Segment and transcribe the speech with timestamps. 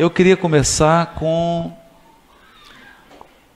[0.00, 1.76] Eu queria começar com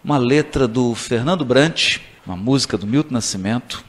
[0.05, 3.83] uma letra do Fernando Brant, uma música do Milton Nascimento,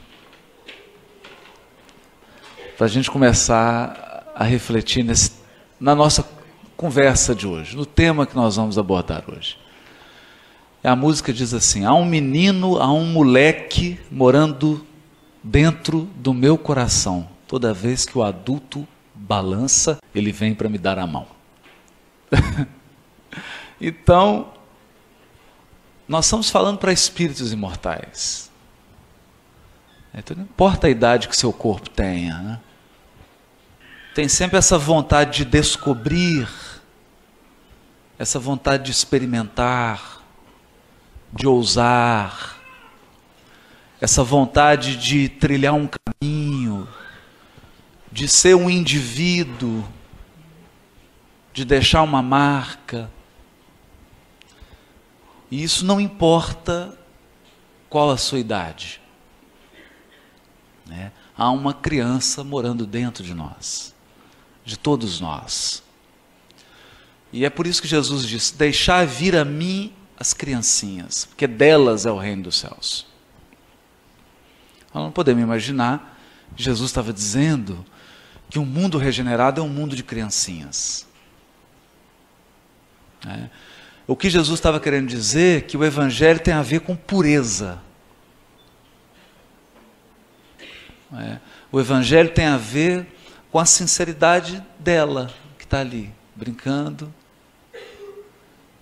[2.78, 5.32] para a gente começar a refletir nesse,
[5.78, 6.26] na nossa
[6.78, 9.58] conversa de hoje, no tema que nós vamos abordar hoje.
[10.82, 14.82] A música diz assim: há um menino, há um moleque morando
[15.44, 17.28] dentro do meu coração.
[17.46, 21.35] Toda vez que o adulto balança, ele vem para me dar a mão.
[23.80, 24.52] então,
[26.08, 28.50] nós estamos falando para espíritos imortais.
[30.14, 32.60] Então, não importa a idade que seu corpo tenha, né?
[34.14, 36.48] tem sempre essa vontade de descobrir,
[38.18, 40.22] essa vontade de experimentar,
[41.30, 42.56] de ousar,
[44.00, 46.88] essa vontade de trilhar um caminho,
[48.10, 49.86] de ser um indivíduo,
[51.56, 53.10] de deixar uma marca.
[55.50, 56.94] E isso não importa
[57.88, 59.00] qual a sua idade.
[60.84, 61.12] Né?
[61.34, 63.94] Há uma criança morando dentro de nós,
[64.66, 65.82] de todos nós.
[67.32, 72.04] E é por isso que Jesus disse: Deixar vir a mim as criancinhas, porque delas
[72.04, 73.06] é o reino dos céus.
[74.92, 76.20] Nós não podemos imaginar,
[76.54, 77.82] Jesus estava dizendo
[78.50, 81.06] que um mundo regenerado é um mundo de criancinhas.
[83.24, 83.48] É.
[84.06, 87.80] O que Jesus estava querendo dizer é que o Evangelho tem a ver com pureza.
[91.12, 91.38] É.
[91.70, 93.06] O Evangelho tem a ver
[93.50, 97.12] com a sinceridade dela, que está ali, brincando,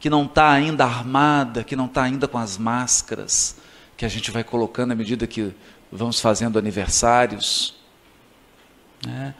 [0.00, 3.56] que não está ainda armada, que não está ainda com as máscaras
[3.96, 5.54] que a gente vai colocando à medida que
[5.90, 7.74] vamos fazendo aniversários.
[9.06, 9.34] Né?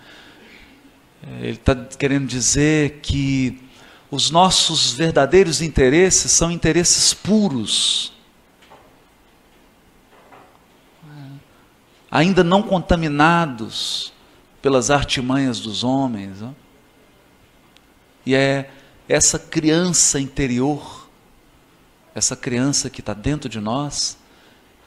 [1.40, 3.63] Ele está querendo dizer que
[4.14, 8.12] os nossos verdadeiros interesses são interesses puros,
[12.08, 14.12] ainda não contaminados
[14.62, 16.38] pelas artimanhas dos homens.
[18.24, 18.70] E é
[19.08, 21.08] essa criança interior,
[22.14, 24.16] essa criança que está dentro de nós,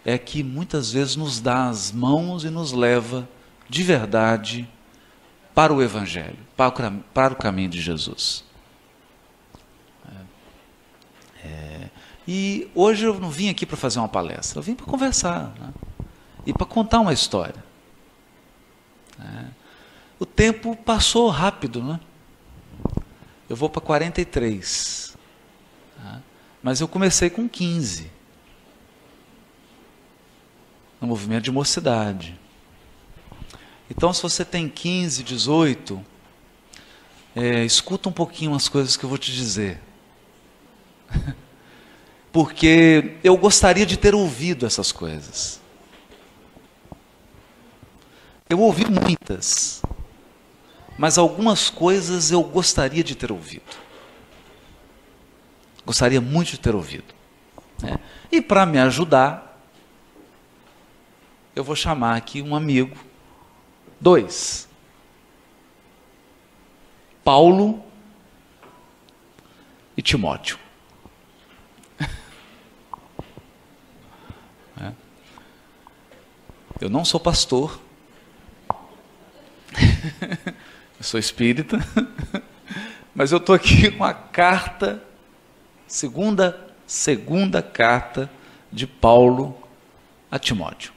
[0.05, 3.27] é que muitas vezes nos dá as mãos e nos leva
[3.67, 4.69] de verdade
[5.53, 8.46] para o Evangelho, para o, caminho de Jesus.
[11.43, 11.89] É,
[12.27, 15.73] e hoje eu não vim aqui para fazer uma palestra, eu vim para conversar né?
[16.45, 17.63] e para contar uma história.
[19.19, 19.45] É,
[20.19, 21.99] o tempo passou rápido, né?
[23.49, 25.15] Eu vou para 43,
[25.95, 26.21] tá?
[26.61, 28.11] mas eu comecei com 15
[30.99, 32.37] no movimento de mocidade.
[33.89, 36.05] Então, se você tem 15, 18,
[37.35, 39.81] é, escuta um pouquinho as coisas que eu vou te dizer.
[42.31, 45.59] Porque eu gostaria de ter ouvido essas coisas.
[48.49, 49.81] Eu ouvi muitas,
[50.97, 53.75] mas algumas coisas eu gostaria de ter ouvido.
[55.85, 57.13] Gostaria muito de ter ouvido.
[57.81, 57.99] Né?
[58.31, 59.61] E para me ajudar,
[61.55, 62.95] eu vou chamar aqui um amigo
[63.99, 64.67] Dois.
[67.23, 67.83] Paulo
[69.97, 70.57] e Timóteo.
[76.87, 77.81] Eu não sou pastor.
[80.97, 81.77] eu sou espírita.
[83.13, 85.03] Mas eu estou aqui com a carta,
[85.85, 88.31] segunda, segunda carta
[88.71, 89.61] de Paulo
[90.31, 90.93] a Timóteo.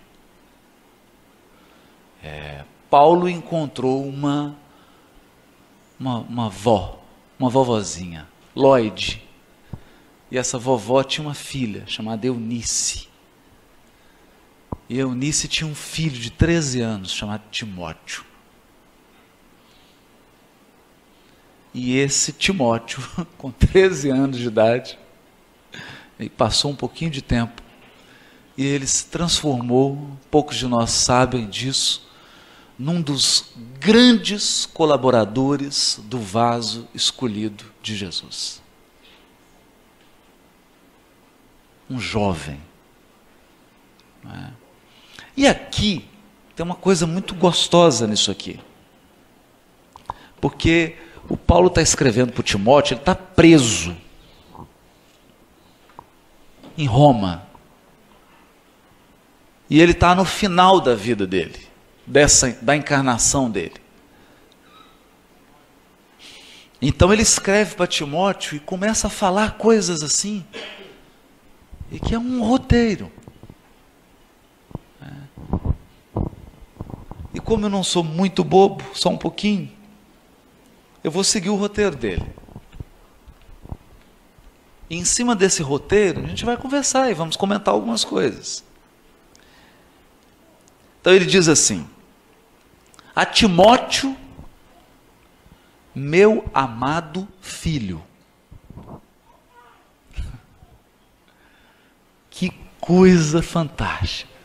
[2.23, 4.55] É, Paulo encontrou uma,
[5.99, 7.03] uma, uma vó,
[7.37, 9.21] uma vovozinha, Lloyd.
[10.31, 13.09] E essa vovó tinha uma filha chamada Eunice.
[14.91, 18.25] E Eunice tinha um filho de 13 anos chamado Timóteo.
[21.73, 23.00] E esse Timóteo,
[23.39, 24.99] com 13 anos de idade,
[26.37, 27.62] passou um pouquinho de tempo
[28.59, 32.11] e ele se transformou, poucos de nós sabem disso,
[32.76, 38.61] num dos grandes colaboradores do vaso escolhido de Jesus.
[41.88, 42.61] Um jovem.
[44.26, 44.60] É?
[45.37, 46.09] E aqui
[46.55, 48.61] tem uma coisa muito gostosa nisso aqui.
[50.41, 50.97] Porque
[51.29, 53.97] o Paulo está escrevendo para Timóteo, ele está preso
[56.77, 57.47] em Roma.
[59.69, 61.71] E ele está no final da vida dele
[62.11, 63.75] dessa, da encarnação dele.
[66.83, 70.44] Então ele escreve para Timóteo e começa a falar coisas assim,
[71.93, 73.12] e que é um roteiro.
[77.32, 79.70] E como eu não sou muito bobo, só um pouquinho,
[81.02, 82.26] eu vou seguir o roteiro dele.
[84.91, 88.64] E em cima desse roteiro, a gente vai conversar e vamos comentar algumas coisas.
[91.00, 91.88] Então ele diz assim:
[93.14, 94.17] A Timóteo,
[95.94, 98.02] meu amado filho.
[102.29, 102.50] Que
[102.81, 104.39] coisa fantástica.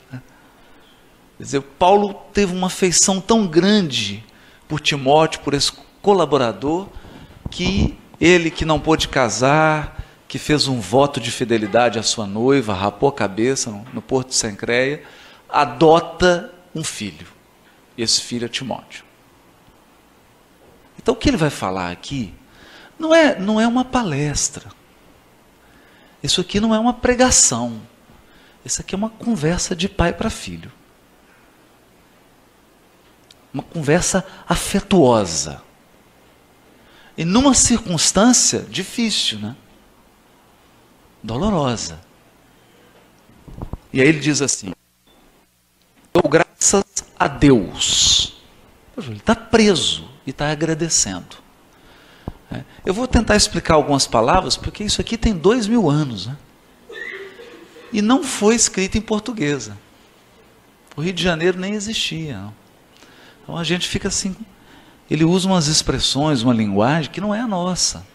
[1.38, 4.24] Quer dizer, Paulo teve uma afeição tão grande
[4.68, 5.72] por Timóteo, por esse
[6.02, 6.88] colaborador,
[7.52, 12.74] que ele que não pôde casar, que fez um voto de fidelidade à sua noiva,
[12.74, 15.04] rapou a cabeça no, no Porto de Sancreia,
[15.50, 17.28] adota um filho.
[17.98, 19.04] Esse filho é Timóteo.
[20.98, 22.34] Então o que ele vai falar aqui
[22.98, 24.72] não é, não é uma palestra.
[26.24, 27.82] Isso aqui não é uma pregação.
[28.64, 30.72] Isso aqui é uma conversa de pai para filho.
[33.56, 35.62] Uma conversa afetuosa.
[37.18, 39.56] E numa circunstância difícil, né?
[41.24, 42.02] Dolorosa.
[43.94, 44.74] E aí ele diz assim:
[46.14, 46.84] Dou graças
[47.18, 48.42] a Deus.
[48.98, 51.38] Ele está preso e está agradecendo.
[52.52, 56.28] É, eu vou tentar explicar algumas palavras, porque isso aqui tem dois mil anos.
[56.28, 56.38] Né?
[57.94, 59.78] E não foi escrito em portuguesa.
[60.98, 62.38] O Rio de Janeiro nem existia.
[62.38, 62.65] Não.
[63.46, 64.36] Então a gente fica assim.
[65.10, 68.06] Ele usa umas expressões, uma linguagem que não é a nossa.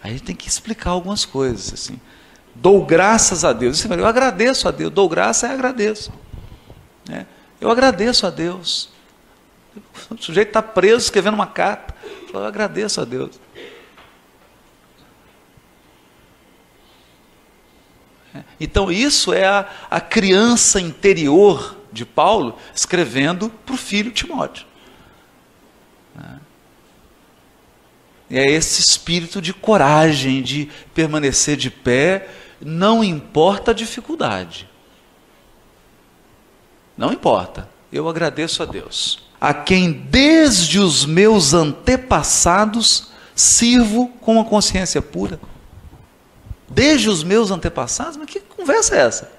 [0.00, 1.74] Aí a gente tem que explicar algumas coisas.
[1.74, 2.00] assim.
[2.54, 3.84] Dou graças a Deus.
[3.84, 4.92] Eu agradeço a Deus.
[4.92, 6.12] Dou graça e agradeço.
[7.10, 7.26] É,
[7.60, 8.90] eu agradeço a Deus.
[10.08, 11.94] O sujeito está preso escrevendo uma carta.
[12.32, 13.40] Eu agradeço a Deus.
[18.32, 24.66] É, então, isso é a, a criança interior de Paulo escrevendo para o filho Timóteo.
[26.18, 26.48] É.
[28.30, 32.28] E é esse espírito de coragem, de permanecer de pé,
[32.60, 34.68] não importa a dificuldade.
[36.96, 44.44] Não importa, eu agradeço a Deus a quem desde os meus antepassados sirvo com uma
[44.44, 45.40] consciência pura.
[46.68, 48.16] Desde os meus antepassados?
[48.16, 49.37] Mas que conversa é essa?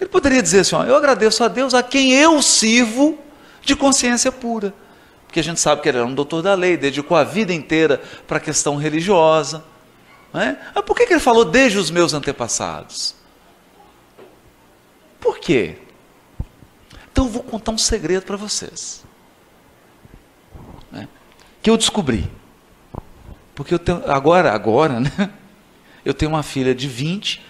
[0.00, 3.18] Ele poderia dizer assim: ó, eu agradeço a Deus a quem eu sirvo
[3.62, 4.72] de consciência pura.
[5.26, 8.02] Porque a gente sabe que ele era um doutor da lei, dedicou a vida inteira
[8.26, 9.62] para a questão religiosa.
[10.32, 10.58] Não é?
[10.74, 13.14] Mas por que ele falou desde os meus antepassados?
[15.20, 15.76] Por quê?
[17.12, 19.04] Então eu vou contar um segredo para vocês.
[20.90, 21.06] Né?
[21.62, 22.28] Que eu descobri.
[23.54, 25.30] Porque eu tenho, agora, agora, né?
[26.04, 27.44] Eu tenho uma filha de 20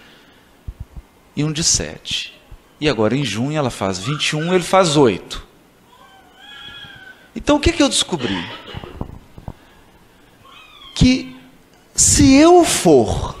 [1.35, 2.40] e um de 7.
[2.81, 5.47] E agora em junho ela faz 21, ele faz 8.
[7.35, 8.43] Então o que, que eu descobri?
[10.95, 11.35] Que
[11.93, 13.39] se eu for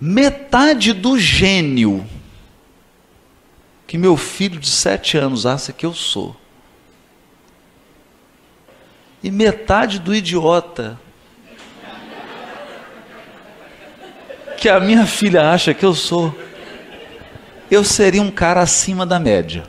[0.00, 2.08] metade do gênio
[3.84, 6.36] que meu filho de sete anos acha que eu sou.
[9.22, 11.00] E metade do idiota
[14.56, 16.32] que a minha filha acha que eu sou.
[17.70, 19.64] Eu seria um cara acima da média.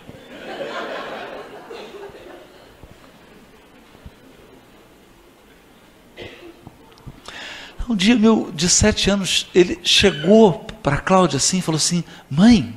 [7.88, 12.04] Um dia, meu, de sete anos, ele chegou para a Cláudia assim e falou assim:
[12.30, 12.76] Mãe,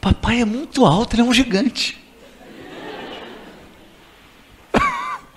[0.00, 2.02] Papai é muito alto, ele é um gigante.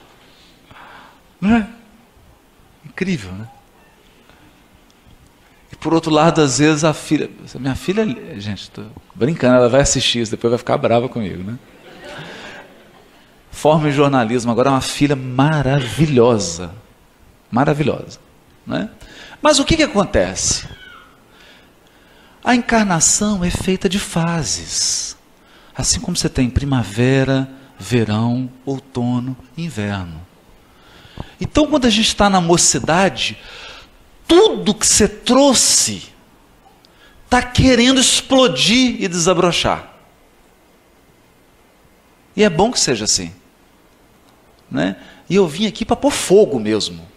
[1.39, 1.69] Não é?
[2.83, 3.47] Incrível, né?
[5.85, 7.29] Por outro lado, às vezes a filha.
[7.59, 8.03] Minha filha,
[8.39, 11.59] gente, estou brincando, ela vai assistir isso, depois vai ficar brava comigo, né?
[13.51, 16.71] Forma em jornalismo, agora é uma filha maravilhosa.
[17.51, 18.17] Maravilhosa.
[18.65, 18.89] Né?
[19.39, 20.67] Mas o que, que acontece?
[22.43, 25.15] A encarnação é feita de fases.
[25.77, 30.19] Assim como você tem primavera, verão, outono, inverno.
[31.39, 33.37] Então, quando a gente está na mocidade,
[34.27, 36.13] tudo que você trouxe
[37.25, 39.93] está querendo explodir e desabrochar.
[42.35, 43.33] E é bom que seja assim.
[44.69, 44.97] Né?
[45.29, 47.15] E eu vim aqui para pôr fogo mesmo.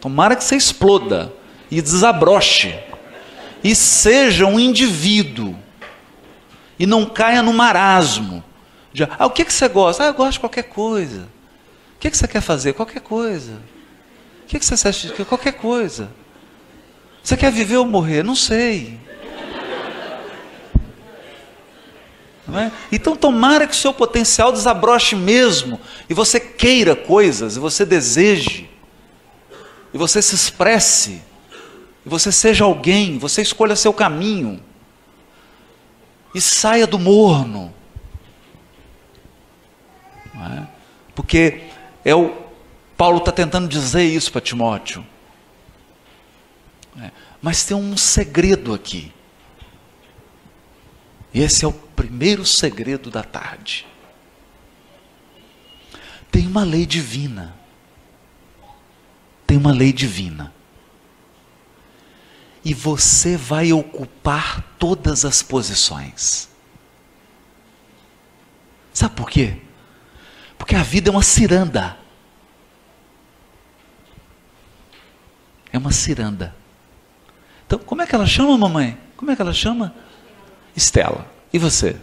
[0.00, 1.32] Tomara que você exploda
[1.70, 2.78] e desabroche
[3.62, 5.56] e seja um indivíduo
[6.78, 8.44] e não caia no marasmo
[8.92, 10.04] De, ah, o que, que você gosta?
[10.04, 11.22] Ah, eu gosto de qualquer coisa.
[11.96, 12.74] O que, que você quer fazer?
[12.74, 13.60] Qualquer coisa.
[14.48, 16.08] O que, que você acha de qualquer coisa?
[17.22, 18.22] Você quer viver ou morrer?
[18.22, 18.98] Não sei.
[22.46, 22.72] Não é?
[22.90, 25.78] Então tomara que o seu potencial desabroche mesmo,
[26.08, 28.70] e você queira coisas, e você deseje,
[29.92, 31.20] e você se expresse,
[32.06, 34.62] e você seja alguém, você escolha seu caminho,
[36.34, 37.70] e saia do morno.
[40.34, 40.66] É?
[41.14, 41.64] Porque
[42.02, 42.47] é o
[42.98, 45.06] Paulo está tentando dizer isso para Timóteo.
[47.00, 47.12] É.
[47.40, 49.12] Mas tem um segredo aqui.
[51.32, 53.86] E esse é o primeiro segredo da tarde.
[56.28, 57.54] Tem uma lei divina.
[59.46, 60.52] Tem uma lei divina.
[62.64, 66.48] E você vai ocupar todas as posições.
[68.92, 69.56] Sabe por quê?
[70.58, 72.07] Porque a vida é uma ciranda.
[75.78, 76.52] É uma ciranda.
[77.64, 78.98] Então, como é que ela chama, mamãe?
[79.16, 79.94] Como é que ela chama?
[80.74, 81.24] Estela.
[81.52, 81.96] E você?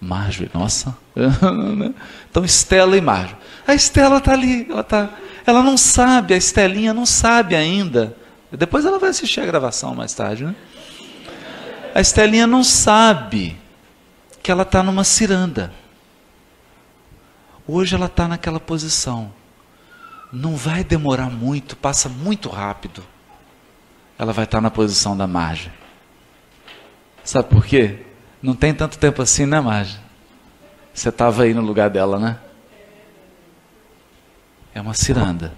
[0.00, 0.48] Marjorie.
[0.54, 0.96] Nossa.
[2.30, 3.36] então, Estela e Marjorie.
[3.66, 4.70] A Estela está ali.
[4.70, 5.10] Ela, tá,
[5.44, 8.16] ela não sabe, a Estelinha não sabe ainda.
[8.52, 10.54] Depois ela vai assistir a gravação mais tarde, né?
[11.92, 13.58] A Estelinha não sabe
[14.44, 15.72] que ela está numa ciranda.
[17.66, 19.32] Hoje ela está naquela posição.
[20.32, 23.04] Não vai demorar muito, passa muito rápido.
[24.18, 25.72] Ela vai estar na posição da margem.
[27.24, 28.04] Sabe por quê?
[28.42, 30.00] Não tem tanto tempo assim, né, Margem?
[30.94, 32.38] Você estava aí no lugar dela, né?
[34.74, 35.54] É uma ciranda.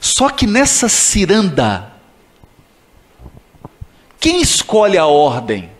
[0.00, 1.92] Só que nessa ciranda,
[4.20, 5.73] quem escolhe a ordem?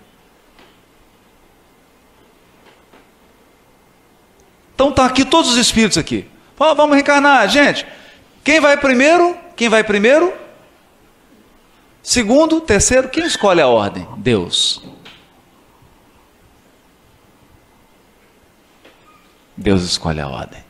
[4.74, 6.28] Então tá aqui todos os espíritos aqui.
[6.56, 7.86] Vamos reencarnar, gente.
[8.42, 9.36] Quem vai primeiro?
[9.56, 10.32] Quem vai primeiro?
[12.02, 14.06] Segundo, terceiro, quem escolhe a ordem?
[14.18, 14.82] Deus.
[19.56, 20.62] Deus escolhe a ordem.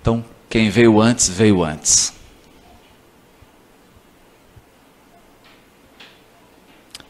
[0.00, 2.14] Então, quem veio antes, veio antes.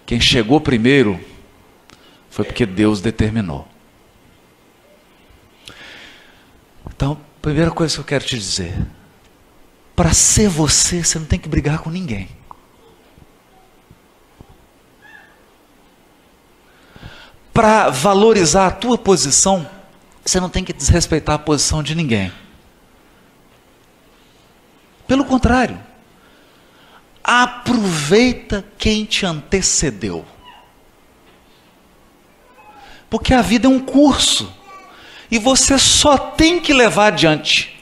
[0.07, 1.21] Quem chegou primeiro
[2.41, 3.69] foi porque Deus determinou.
[6.89, 8.75] Então, primeira coisa que eu quero te dizer:
[9.95, 12.29] para ser você, você não tem que brigar com ninguém.
[17.53, 19.69] Para valorizar a tua posição,
[20.25, 22.33] você não tem que desrespeitar a posição de ninguém.
[25.07, 25.79] Pelo contrário,
[27.23, 30.25] aproveita quem te antecedeu.
[33.11, 34.51] Porque a vida é um curso.
[35.31, 37.77] E você só tem que levar adiante.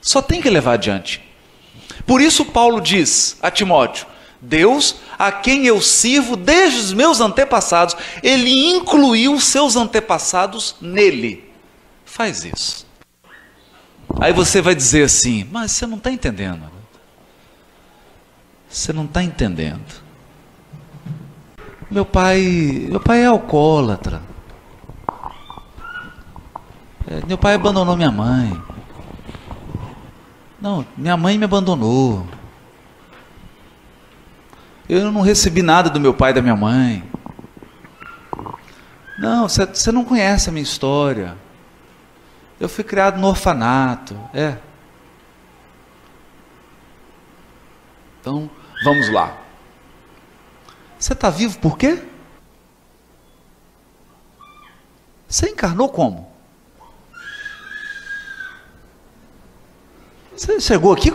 [0.00, 1.22] Só tem que levar adiante.
[2.04, 4.06] Por isso, Paulo diz a Timóteo:
[4.40, 11.48] Deus, a quem eu sirvo desde os meus antepassados, ele incluiu seus antepassados nele.
[12.04, 12.84] Faz isso.
[14.20, 16.70] Aí você vai dizer assim: Mas você não está entendendo.
[18.68, 20.01] Você não está entendendo.
[21.92, 24.22] Meu pai, meu pai é alcoólatra.
[27.06, 28.62] É, meu pai abandonou minha mãe.
[30.58, 32.26] Não, minha mãe me abandonou.
[34.88, 37.04] Eu não recebi nada do meu pai e da minha mãe.
[39.18, 41.36] Não, você não conhece a minha história.
[42.58, 44.18] Eu fui criado no orfanato.
[44.32, 44.56] É.
[48.18, 48.48] Então,
[48.82, 49.41] vamos lá.
[51.02, 52.00] Você está vivo por quê?
[55.26, 56.32] Você encarnou como?
[60.30, 61.10] Você chegou aqui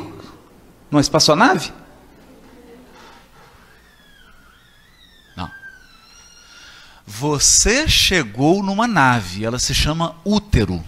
[0.91, 1.71] numa espaçonave?
[5.37, 5.49] Não.
[7.05, 10.83] Você chegou numa nave, ela se chama útero.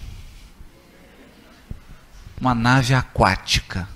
[2.38, 3.88] Uma nave aquática.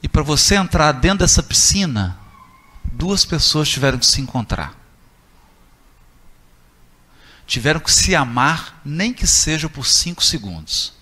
[0.00, 2.19] E para você entrar dentro dessa piscina,
[3.00, 4.78] duas pessoas tiveram que se encontrar.
[7.46, 10.92] Tiveram que se amar, nem que seja por cinco segundos.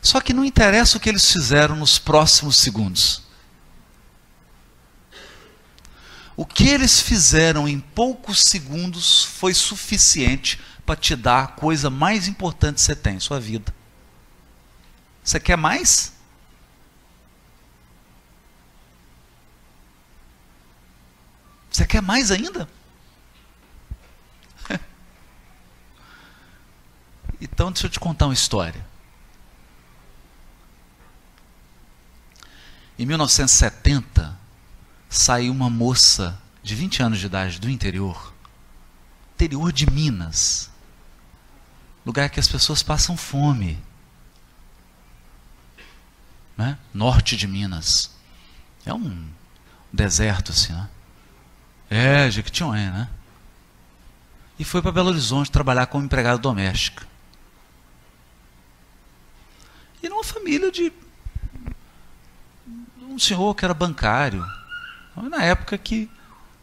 [0.00, 3.22] Só que não interessa o que eles fizeram nos próximos segundos.
[6.36, 12.28] O que eles fizeram em poucos segundos foi suficiente para te dar a coisa mais
[12.28, 13.72] importante que você tem, sua vida.
[15.22, 16.14] Você quer mais?
[21.74, 22.68] Você quer mais ainda?
[27.40, 28.86] então, deixa eu te contar uma história.
[32.96, 34.38] Em 1970,
[35.08, 38.32] saiu uma moça de 20 anos de idade do interior,
[39.34, 40.70] interior de Minas,
[42.06, 43.82] lugar que as pessoas passam fome.
[46.56, 46.78] Né?
[46.94, 48.12] Norte de Minas.
[48.86, 49.28] É um
[49.92, 50.88] deserto assim, né?
[51.94, 53.08] É, Jequitinhonha, né?
[54.58, 57.06] E foi para Belo Horizonte trabalhar como empregada doméstica.
[60.02, 60.92] E numa família de
[63.08, 64.44] um senhor que era bancário.
[65.16, 66.10] Na época que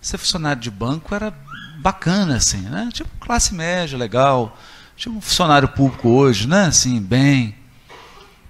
[0.02, 1.34] ser funcionário de banco era
[1.80, 2.90] bacana, assim, né?
[2.92, 4.58] Tipo classe média, legal.
[4.98, 6.66] Tipo um funcionário público hoje, né?
[6.66, 7.56] Assim, bem.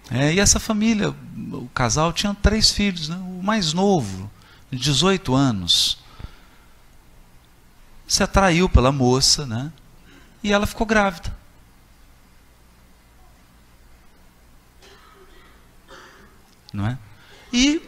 [0.10, 1.14] É, e essa família,
[1.54, 3.18] o casal tinha três filhos, né?
[3.18, 4.32] O mais novo,
[4.72, 6.01] de 18 anos,
[8.12, 9.72] se atraiu pela moça, né?
[10.44, 11.34] E ela ficou grávida.
[16.74, 16.98] Não é?
[17.54, 17.82] E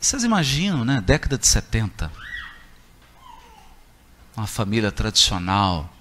[0.00, 1.00] vocês imaginam, né?
[1.00, 2.12] Década de 70.
[4.36, 5.92] Uma família tradicional.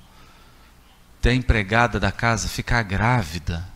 [1.20, 3.68] Ter a empregada da casa ficar grávida.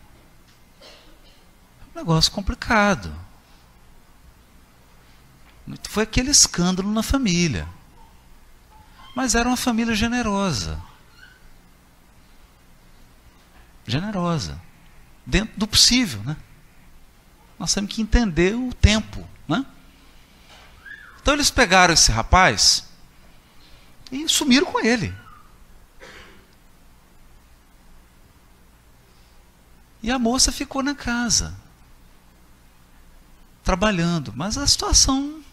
[1.92, 3.12] Um negócio complicado.
[5.88, 7.66] Foi aquele escândalo na família.
[9.14, 10.82] Mas era uma família generosa.
[13.86, 14.60] Generosa.
[15.24, 16.36] Dentro do possível, né?
[17.58, 19.64] Nós temos que entender o tempo, né?
[21.20, 22.88] Então eles pegaram esse rapaz
[24.10, 25.14] e sumiram com ele.
[30.02, 31.54] E a moça ficou na casa,
[33.62, 35.44] trabalhando, mas a situação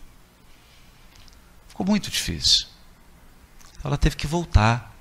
[1.68, 2.68] ficou muito difícil
[3.84, 4.94] ela teve que voltar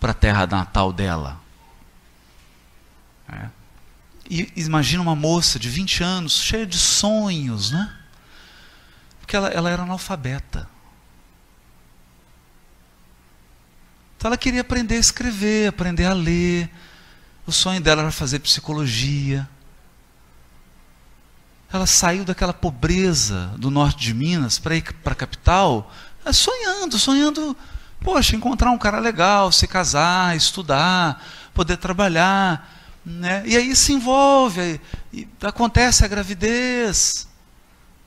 [0.00, 1.40] para a terra natal dela.
[3.28, 3.48] É.
[4.30, 7.94] E imagina uma moça de 20 anos, cheia de sonhos, né?
[9.20, 10.68] Porque ela, ela era analfabeta.
[14.16, 16.68] Então ela queria aprender a escrever, aprender a ler.
[17.46, 19.48] O sonho dela era fazer psicologia.
[21.72, 25.92] Ela saiu daquela pobreza do norte de Minas para ir para a capital
[26.32, 27.56] sonhando, sonhando,
[28.00, 32.76] poxa, encontrar um cara legal, se casar, estudar, poder trabalhar.
[33.04, 33.42] Né?
[33.46, 34.80] E aí se envolve,
[35.12, 37.26] e acontece a gravidez.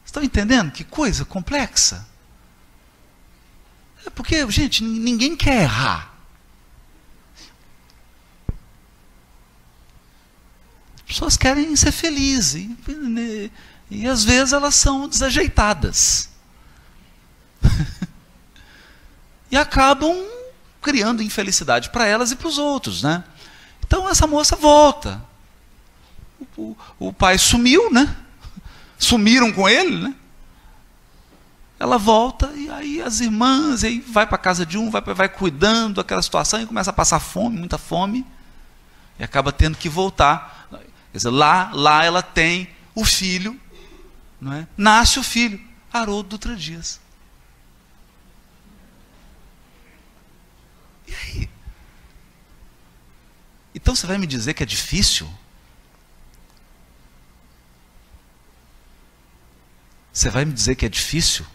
[0.05, 2.05] Estão entendendo que coisa complexa?
[4.05, 6.11] É porque, gente, ninguém quer errar.
[10.95, 12.55] As pessoas querem ser felizes.
[12.55, 13.51] E, e,
[13.89, 16.30] e às vezes elas são desajeitadas.
[19.51, 20.25] E acabam
[20.81, 23.23] criando infelicidade para elas e para os outros, né?
[23.85, 25.21] Então essa moça volta.
[26.57, 28.15] O, o, o, pai sumiu, né?
[28.97, 30.15] Sumiram com ele, né?
[31.77, 35.95] Ela volta e aí as irmãs, aí vai para casa de um, vai, vai cuidando
[35.95, 38.25] daquela situação e começa a passar fome, muita fome,
[39.19, 40.67] e acaba tendo que voltar.
[41.11, 43.59] Quer dizer, lá, lá ela tem o filho,
[44.39, 44.67] não é?
[44.77, 45.59] nasce o filho,
[45.91, 46.99] Haroldo Dutra Dias.
[51.11, 51.49] E aí?
[53.75, 55.29] Então você vai me dizer que é difícil?
[60.13, 61.45] Você vai me dizer que é difícil?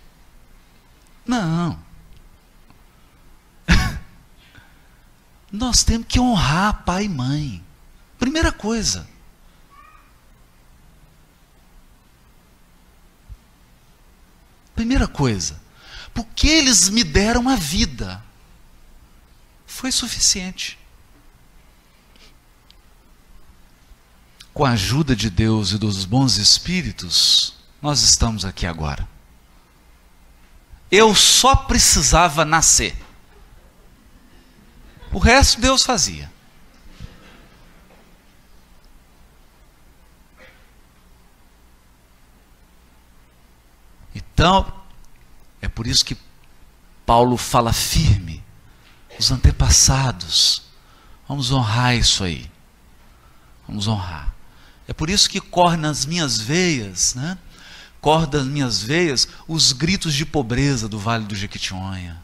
[1.27, 1.83] Não.
[5.51, 7.65] Nós temos que honrar pai e mãe.
[8.19, 9.09] Primeira coisa.
[14.75, 15.61] Primeira coisa.
[16.13, 18.26] Porque eles me deram a vida
[19.77, 20.79] foi suficiente.
[24.55, 29.07] Com a ajuda de Deus e dos bons espíritos, nós estamos aqui agora.
[30.91, 32.97] Eu só precisava nascer.
[35.13, 36.33] O resto Deus fazia.
[44.15, 44.73] Então,
[45.61, 46.17] é por isso que
[47.05, 48.26] Paulo fala firme
[49.19, 50.63] os antepassados.
[51.29, 52.51] Vamos honrar isso aí.
[53.67, 54.35] Vamos honrar.
[54.87, 57.37] É por isso que corre nas minhas veias, né?
[58.01, 62.23] Corre das minhas veias os gritos de pobreza do Vale do Jequitinhonha,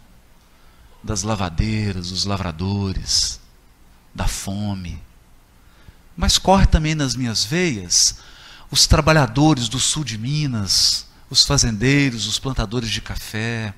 [1.03, 3.41] das lavadeiras, dos lavradores,
[4.15, 5.03] da fome.
[6.17, 8.19] Mas corre também nas minhas veias
[8.71, 13.75] os trabalhadores do sul de Minas, os fazendeiros, os plantadores de café,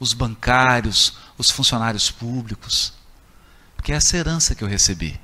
[0.00, 2.92] os bancários, os funcionários públicos.
[3.76, 5.20] Porque é essa herança que eu recebi.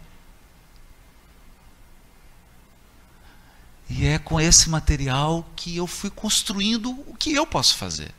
[3.88, 8.14] E é com esse material que eu fui construindo o que eu posso fazer.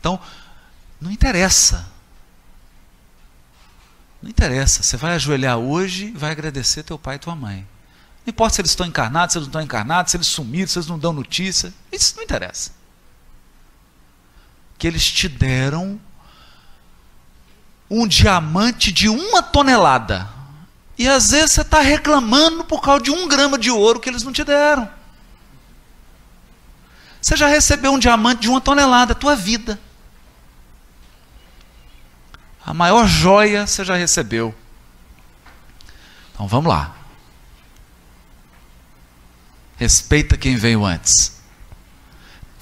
[0.00, 0.20] Então,
[1.00, 1.88] não interessa.
[4.20, 4.82] Não interessa.
[4.82, 7.66] Você vai ajoelhar hoje e vai agradecer teu pai e tua mãe.
[8.26, 10.78] Não importa se eles estão encarnados, se eles não estão encarnados, se eles sumiram, se
[10.78, 11.72] eles não dão notícia.
[11.92, 12.77] Isso não interessa.
[14.78, 16.00] Que eles te deram
[17.90, 20.28] um diamante de uma tonelada.
[20.96, 24.22] E às vezes você está reclamando por causa de um grama de ouro que eles
[24.22, 24.88] não te deram.
[27.20, 29.78] Você já recebeu um diamante de uma tonelada, tua vida.
[32.64, 34.54] A maior joia você já recebeu.
[36.34, 36.94] Então vamos lá.
[39.76, 41.37] Respeita quem veio antes.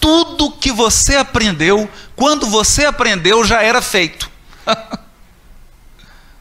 [0.00, 4.30] Tudo que você aprendeu, quando você aprendeu, já era feito.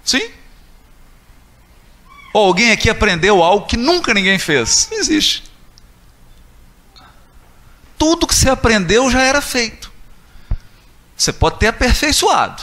[0.04, 0.32] Sim?
[2.34, 4.90] Ou alguém aqui aprendeu algo que nunca ninguém fez?
[4.92, 5.44] Não existe.
[7.98, 9.92] Tudo que você aprendeu já era feito.
[11.16, 12.62] Você pode ter aperfeiçoado.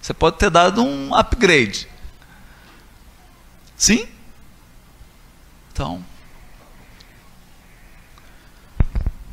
[0.00, 1.88] Você pode ter dado um upgrade.
[3.76, 4.08] Sim?
[5.72, 6.04] Então,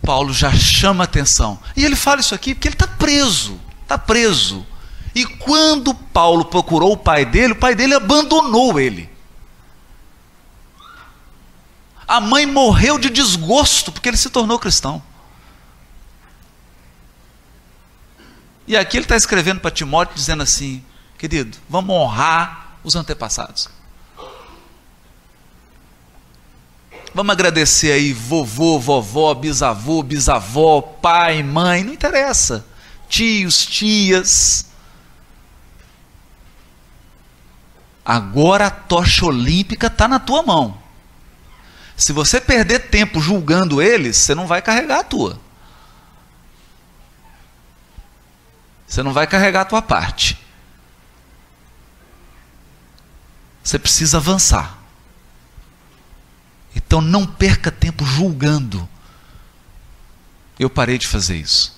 [0.08, 1.60] Paulo já chama atenção.
[1.76, 3.60] E ele fala isso aqui porque ele está preso.
[3.82, 4.66] Está preso.
[5.14, 9.10] E quando Paulo procurou o pai dele, o pai dele abandonou ele.
[12.08, 15.04] A mãe morreu de desgosto porque ele se tornou cristão.
[18.66, 20.82] E aqui ele está escrevendo para Timóteo dizendo assim:
[21.18, 23.68] querido, vamos honrar os antepassados.
[27.18, 32.64] Vamos agradecer aí vovô, vovó, bisavô, bisavó, pai, mãe, não interessa.
[33.10, 34.68] Tios, tias.
[38.06, 40.78] Agora a tocha olímpica está na tua mão.
[41.96, 45.40] Se você perder tempo julgando eles, você não vai carregar a tua.
[48.88, 50.38] Você não vai carregar a tua parte.
[53.64, 54.77] Você precisa avançar.
[56.78, 58.88] Então não perca tempo julgando.
[60.60, 61.76] Eu parei de fazer isso.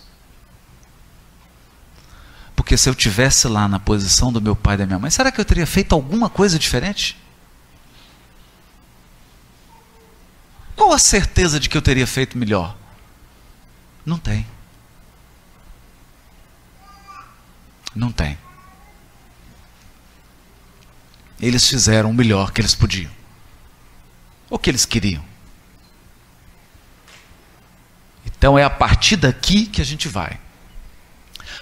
[2.53, 5.31] Porque se eu tivesse lá na posição do meu pai e da minha mãe, será
[5.31, 7.17] que eu teria feito alguma coisa diferente?
[10.75, 12.75] Qual a certeza de que eu teria feito melhor?
[14.05, 14.45] Não tem.
[17.95, 18.37] Não tem.
[21.39, 23.18] Eles fizeram o melhor que eles podiam.
[24.49, 25.23] O que eles queriam.
[28.25, 30.39] Então é a partir daqui que a gente vai.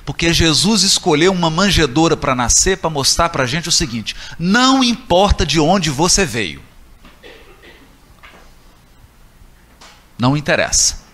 [0.05, 4.83] Porque Jesus escolheu uma manjedoura para nascer para mostrar para a gente o seguinte: não
[4.83, 6.63] importa de onde você veio.
[10.17, 11.05] Não interessa.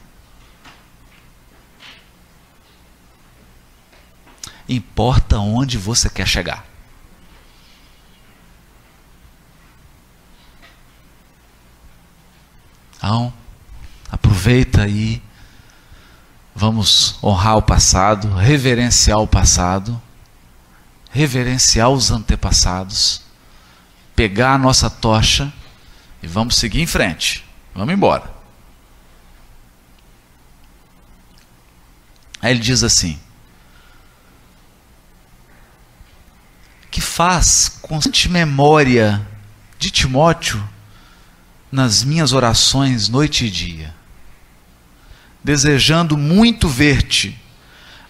[4.67, 6.72] Importa onde você quer chegar.
[13.03, 13.33] Então,
[14.09, 15.21] aproveita aí
[16.55, 19.99] Vamos honrar o passado, reverenciar o passado,
[21.09, 23.23] reverenciar os antepassados,
[24.15, 25.51] pegar a nossa tocha
[26.21, 27.43] e vamos seguir em frente.
[27.73, 28.31] Vamos embora.
[32.39, 33.19] Aí ele diz assim:
[36.91, 39.27] que faz constante memória
[39.79, 40.63] de Timóteo
[41.73, 43.95] nas minhas orações noite e dia
[45.43, 47.36] desejando muito ver-te,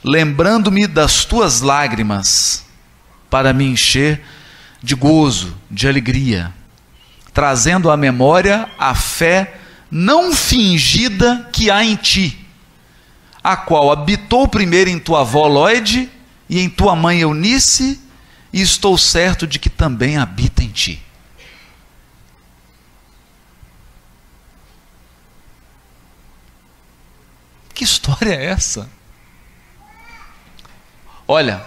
[0.04, 2.66] lembrando-me das tuas lágrimas,
[3.30, 4.22] para me encher
[4.84, 6.54] de gozo, de alegria,
[7.34, 12.46] trazendo à memória a fé não fingida que há em ti,
[13.42, 16.10] a qual habitou primeiro em tua avó Lloyd
[16.50, 18.00] e em tua mãe Eunice,
[18.52, 21.02] e estou certo de que também habita em ti.
[27.84, 28.90] História é essa?
[31.28, 31.66] Olha,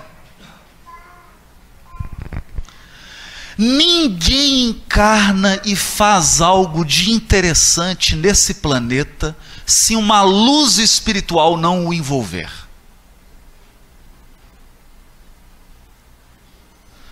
[3.59, 11.94] ninguém encarna e faz algo de interessante nesse planeta se uma luz espiritual não o
[11.94, 12.50] envolver.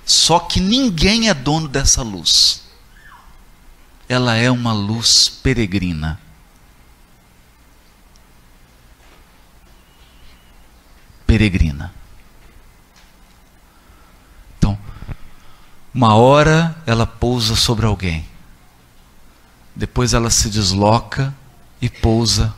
[0.07, 2.63] Só que ninguém é dono dessa luz.
[4.09, 6.24] Ela é uma luz peregrina.
[11.35, 11.93] Peregrina.
[14.57, 14.79] Então,
[15.93, 18.25] uma hora ela pousa sobre alguém.
[19.75, 21.35] Depois ela se desloca
[21.83, 22.55] e pousa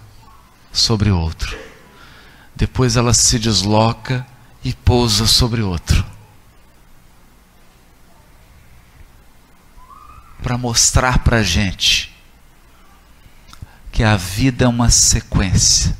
[0.70, 1.58] sobre outro.
[2.54, 4.26] Depois ela se desloca
[4.62, 6.04] e pousa sobre outro.
[10.42, 12.14] Para mostrar para a gente
[13.90, 15.96] que a vida é uma sequência.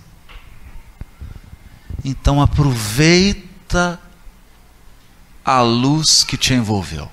[2.09, 4.01] Então aproveita
[5.45, 7.11] a luz que te envolveu.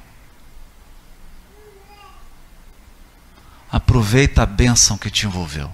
[3.72, 5.74] Aproveita a bênção que te envolveu.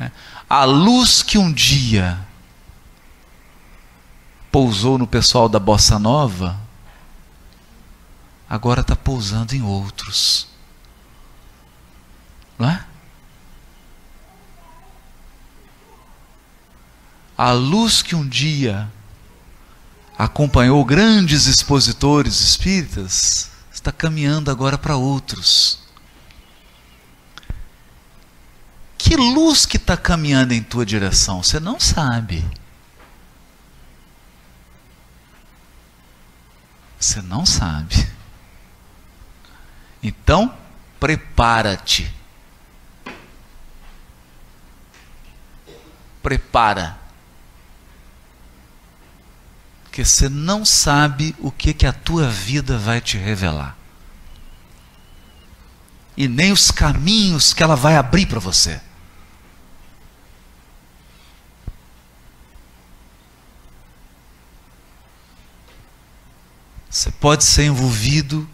[0.00, 0.12] É.
[0.48, 2.24] A luz que um dia
[4.52, 6.56] pousou no pessoal da Bossa Nova,
[8.48, 10.46] agora está pousando em outros.
[12.56, 12.93] Não é?
[17.36, 18.90] A luz que um dia
[20.16, 25.80] acompanhou grandes expositores espíritas está caminhando agora para outros.
[28.96, 31.42] Que luz que está caminhando em tua direção?
[31.42, 32.42] Você não sabe.
[36.98, 38.08] Você não sabe.
[40.02, 40.56] Então,
[40.98, 42.10] prepara-te.
[46.22, 47.03] Prepara.
[49.94, 53.78] Porque você não sabe o que que a tua vida vai te revelar.
[56.16, 58.80] E nem os caminhos que ela vai abrir para você.
[66.90, 68.50] Você pode ser envolvido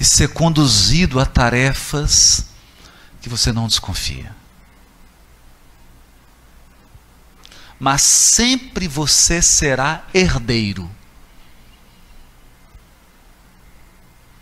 [0.00, 2.46] e ser conduzido a tarefas
[3.20, 4.34] que você não desconfia.
[7.82, 10.88] Mas sempre você será herdeiro.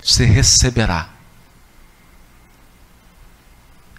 [0.04, 1.08] Você receberá.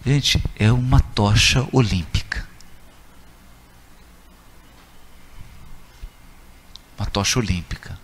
[0.05, 2.47] Gente, é uma tocha olímpica.
[6.95, 7.97] Uma tocha olímpica.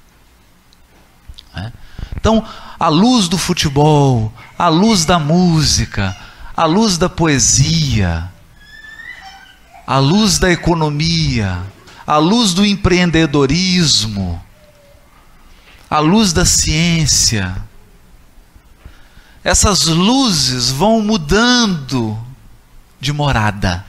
[1.54, 1.72] Né?
[2.16, 2.44] Então,
[2.80, 6.18] a luz do futebol, a luz da música,
[6.56, 8.28] a luz da poesia,
[9.88, 11.64] a luz da economia,
[12.06, 14.44] a luz do empreendedorismo,
[15.90, 17.56] a luz da ciência,
[19.42, 22.22] essas luzes vão mudando
[23.00, 23.86] de morada.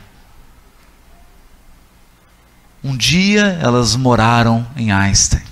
[2.85, 5.43] Um dia elas moraram em Einstein.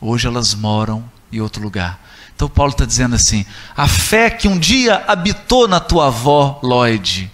[0.00, 2.00] Hoje elas moram em outro lugar.
[2.34, 3.44] Então Paulo está dizendo assim:
[3.76, 7.30] a fé que um dia habitou na tua avó Lloyd,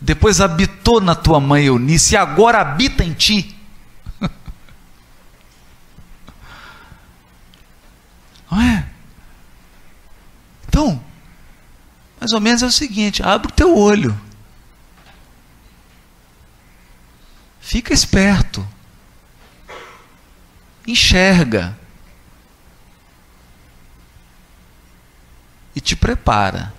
[0.00, 3.56] depois habitou na tua mãe Eunice e agora habita em ti.
[8.50, 8.88] Não é?
[10.68, 11.02] Então,
[12.20, 14.18] mais ou menos é o seguinte: abre o teu olho.
[17.60, 18.66] Fica esperto.
[20.86, 21.76] Enxerga.
[25.76, 26.72] e te prepara.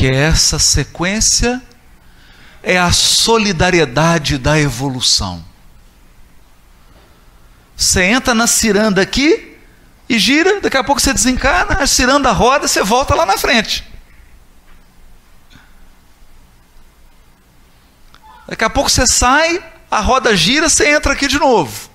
[0.00, 1.60] Porque essa sequência
[2.62, 5.44] é a solidariedade da evolução.
[7.76, 9.58] Você entra na ciranda aqui
[10.08, 13.86] e gira, daqui a pouco você desencana, a ciranda roda, você volta lá na frente.
[18.48, 21.90] Daqui a pouco você sai, a roda gira, você entra aqui de novo.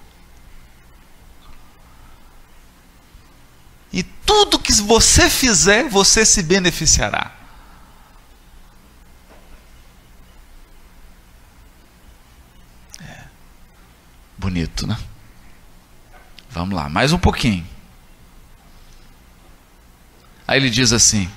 [3.91, 7.44] E tudo que você fizer, você se beneficiará.
[14.45, 14.95] Bonito, né?
[16.51, 17.67] Vamos lá, mais um pouquinho.
[20.47, 21.27] Aí ele diz assim: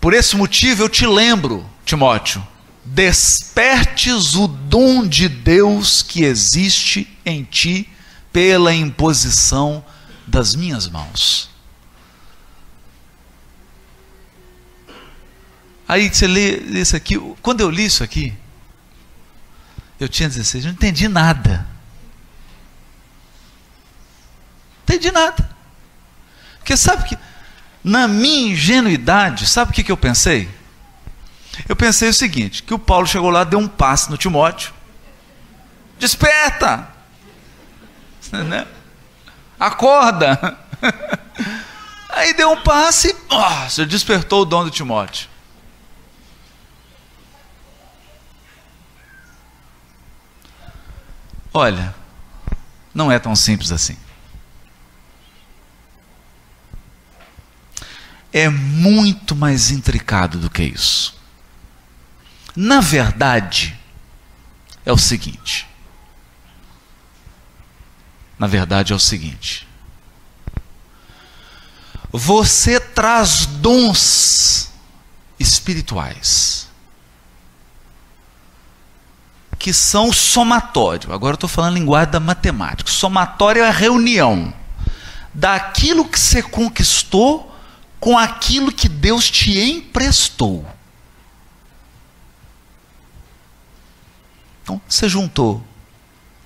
[0.00, 2.46] Por esse motivo eu te lembro, Timóteo,
[2.84, 7.90] despertes o dom de Deus que existe em ti
[8.32, 9.84] pela imposição
[10.24, 11.50] das minhas mãos.
[15.88, 18.34] Aí você lê isso aqui, quando eu li isso aqui,
[20.00, 21.66] eu tinha 16, não entendi nada.
[24.82, 25.48] Entendi nada.
[26.58, 27.18] Porque sabe que,
[27.82, 30.48] na minha ingenuidade, sabe o que, que eu pensei?
[31.68, 34.72] Eu pensei o seguinte: que o Paulo chegou lá, deu um passe no Timóteo.
[35.98, 36.94] Desperta!
[38.32, 38.66] Né?
[39.58, 40.58] Acorda!
[42.10, 45.28] Aí deu um passe, oh, despertou o dom do Timóteo.
[51.58, 51.94] Olha,
[52.92, 53.96] não é tão simples assim.
[58.30, 61.18] É muito mais intricado do que isso.
[62.54, 63.74] Na verdade,
[64.84, 65.66] é o seguinte.
[68.38, 69.66] Na verdade, é o seguinte.
[72.12, 74.70] Você traz dons
[75.40, 76.65] espirituais
[79.58, 81.12] que são somatório.
[81.12, 82.90] Agora eu estou falando linguagem da matemática.
[82.90, 84.52] Somatório é a reunião
[85.32, 87.54] daquilo que você conquistou
[88.00, 90.66] com aquilo que Deus te emprestou.
[94.62, 95.62] Então, você juntou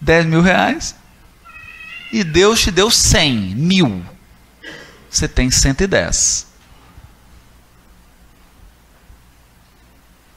[0.00, 0.94] 10 mil reais
[2.12, 4.04] e Deus te deu 100 mil.
[5.08, 6.49] Você tem 110.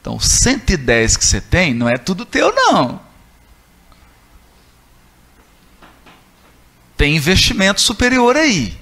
[0.04, 3.00] Então, 110 que você tem não é tudo teu, não.
[6.94, 8.76] Tem investimento superior aí.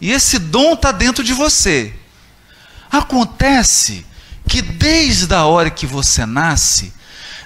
[0.00, 1.94] E esse dom está dentro de você.
[2.90, 4.06] Acontece
[4.48, 6.94] que desde a hora que você nasce,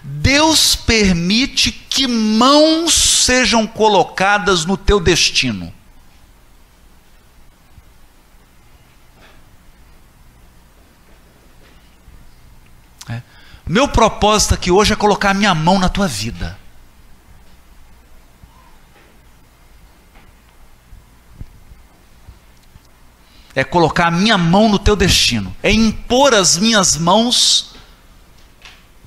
[0.04, 5.74] Deus permite que mãos sejam colocadas no teu destino.
[13.68, 16.58] Meu propósito aqui hoje é colocar a minha mão na tua vida.
[23.54, 25.54] É colocar a minha mão no teu destino.
[25.62, 27.74] É impor as minhas mãos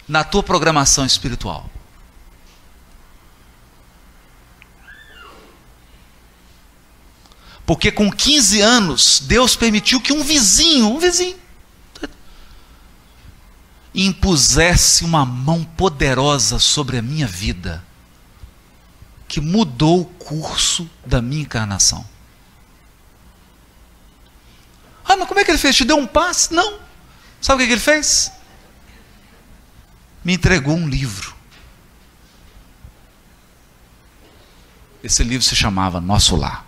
[0.08, 1.68] na tua programação espiritual.
[7.66, 11.41] Porque com 15 anos, Deus permitiu que um vizinho, um vizinho,
[13.94, 17.84] impusesse uma mão poderosa sobre a minha vida,
[19.28, 22.06] que mudou o curso da minha encarnação.
[25.06, 25.76] Ah, mas como é que ele fez?
[25.76, 26.54] Te deu um passe?
[26.54, 26.80] Não.
[27.42, 28.32] Sabe o que ele fez?
[30.24, 31.36] Me entregou um livro.
[35.04, 36.66] Esse livro se chamava Nosso Lar.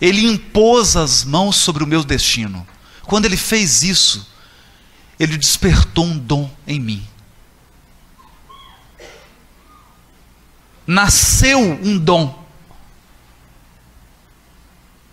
[0.00, 2.66] Ele impôs as mãos sobre o meu destino.
[3.06, 4.26] Quando ele fez isso,
[5.18, 7.06] ele despertou um dom em mim.
[10.86, 12.44] Nasceu um dom.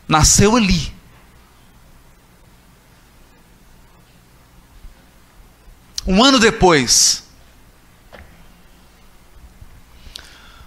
[0.08, 0.94] Nasceu ali.
[6.06, 7.24] Um ano depois,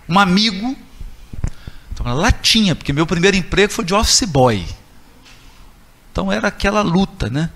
[0.08, 0.76] um amigo,
[2.00, 4.64] latinha, porque meu primeiro emprego foi de office boy.
[6.14, 7.50] Então era aquela luta, né?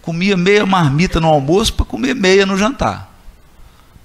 [0.00, 3.12] Comia meia marmita no almoço para comer meia no jantar.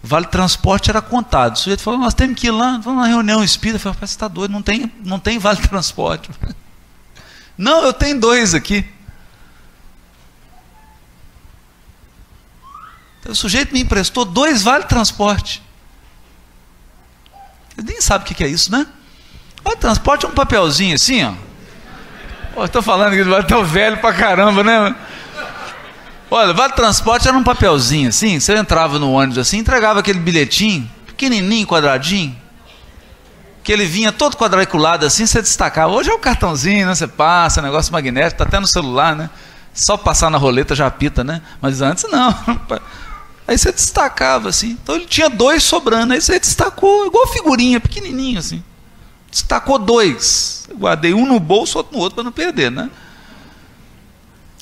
[0.04, 1.56] Vale transporte era contado.
[1.56, 3.78] O sujeito falou: Nós temos que ir lá, vamos na reunião espírita.
[3.78, 6.30] Eu falei: Você está doido, não tem, não tem vale transporte.
[7.58, 8.86] Não, eu tenho dois aqui.
[13.22, 15.64] Então, o sujeito me emprestou dois vale transporte.
[17.78, 18.86] Ele nem sabe o que é isso, né?
[19.64, 21.34] Vale transporte é um papelzinho assim, ó.
[22.64, 24.96] Estou falando que vai tão velho pra caramba, né?
[26.32, 30.90] Olha, vale transporte era um papelzinho assim, você entrava no ônibus assim, entregava aquele bilhetinho,
[31.06, 32.36] pequenininho, quadradinho,
[33.64, 35.92] que ele vinha todo quadriculado assim, você destacava.
[35.92, 36.96] Hoje é o um cartãozinho, né?
[36.96, 39.30] Você passa, negócio magnético, tá até no celular, né?
[39.74, 41.42] Só passar na roleta já apita, né?
[41.62, 42.34] Mas antes não.
[43.48, 44.78] Aí você destacava assim.
[44.82, 48.64] Então ele tinha dois sobrando, aí você destacou, igual figurinha, pequenininho assim
[49.36, 50.66] destacou dois.
[50.70, 52.90] Eu guardei um no bolso, outro no outro para não perder, né?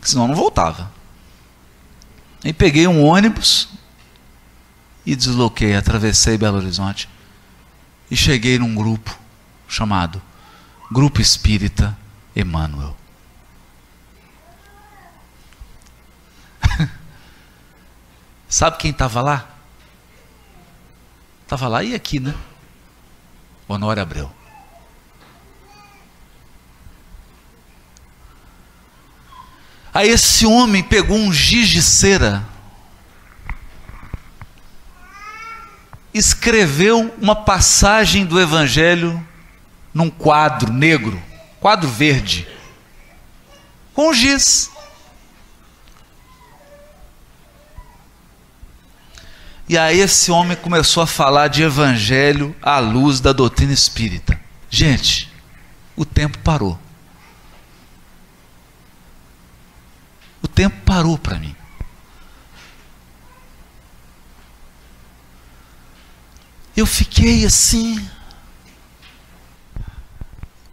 [0.01, 0.91] Senão não voltava.
[2.43, 3.69] Aí peguei um ônibus
[5.05, 7.07] e desloquei, atravessei Belo Horizonte
[8.09, 9.15] e cheguei num grupo
[9.67, 10.19] chamado
[10.91, 11.95] Grupo Espírita
[12.35, 12.97] Emmanuel.
[18.49, 19.47] Sabe quem estava lá?
[21.43, 22.33] Estava lá e aqui, né?
[23.67, 24.42] Honório Abreu.
[29.93, 32.43] Aí esse homem pegou um giz de cera,
[36.13, 39.23] escreveu uma passagem do Evangelho
[39.93, 41.21] num quadro negro,
[41.59, 42.47] quadro verde,
[43.93, 44.71] com giz.
[49.69, 54.39] E aí esse homem começou a falar de evangelho à luz da doutrina espírita.
[54.69, 55.31] Gente,
[55.95, 56.77] o tempo parou.
[60.43, 61.55] O tempo parou para mim.
[66.75, 68.09] Eu fiquei assim.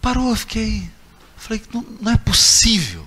[0.00, 0.90] Parou, eu fiquei.
[1.36, 3.06] Falei, não, não é possível.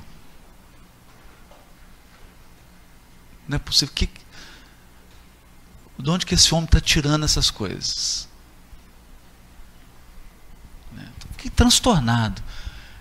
[3.48, 3.94] Não é possível.
[3.94, 4.10] Que,
[6.00, 8.28] de onde que esse homem está tirando essas coisas?
[10.92, 11.10] Né?
[11.32, 12.42] Fiquei transtornado.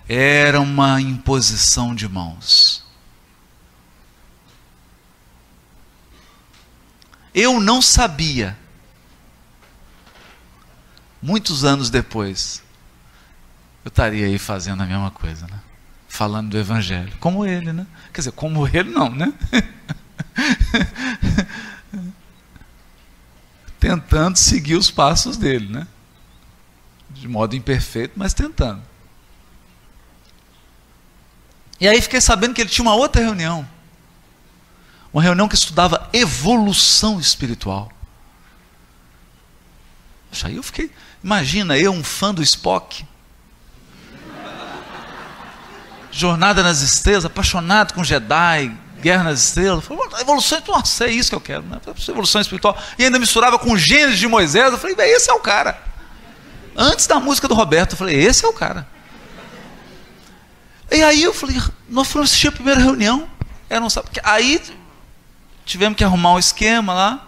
[0.07, 2.62] Era uma imposição de mãos.
[7.33, 8.57] Eu não sabia,
[11.21, 12.61] muitos anos depois,
[13.83, 15.59] eu estaria aí fazendo a mesma coisa, né?
[16.07, 17.11] Falando do Evangelho.
[17.19, 17.87] Como ele, né?
[18.13, 19.33] Quer dizer, como ele não, né?
[23.83, 25.85] tentando seguir os passos dele, né?
[27.09, 28.81] De modo imperfeito, mas tentando.
[31.81, 33.67] E aí fiquei sabendo que ele tinha uma outra reunião.
[35.13, 37.91] Uma reunião que estudava evolução espiritual.
[40.29, 40.91] Poxa, aí eu fiquei.
[41.23, 43.05] Imagina, eu, um fã do Spock.
[46.11, 49.85] Jornada nas Estrelas, apaixonado com Jedi, Guerra nas Estrelas.
[49.85, 51.79] Falei, evolução, nossa, é isso que eu quero, né?
[52.07, 52.75] evolução espiritual.
[52.97, 54.71] E ainda misturava com Gênesis de Moisés.
[54.71, 55.79] Eu falei, esse é o cara.
[56.75, 58.87] Antes da música do Roberto, eu falei, esse é o cara.
[60.91, 63.27] E aí eu falei, nós fomos assistir a primeira reunião.
[63.69, 64.09] Era não sabe.
[64.23, 64.61] Aí
[65.65, 67.27] tivemos que arrumar um esquema lá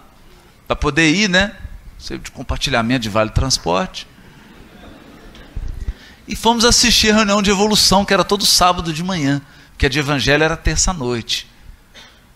[0.67, 1.55] para poder ir, né?
[2.21, 4.07] De compartilhamento de vale transporte.
[6.27, 9.41] E fomos assistir a reunião de evolução, que era todo sábado de manhã,
[9.77, 11.47] que a de evangelho era terça-noite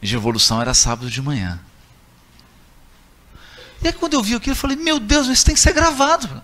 [0.01, 1.59] de evolução era sábado de manhã.
[3.81, 6.41] E aí quando eu vi aquilo, eu falei, meu Deus, isso tem que ser gravado.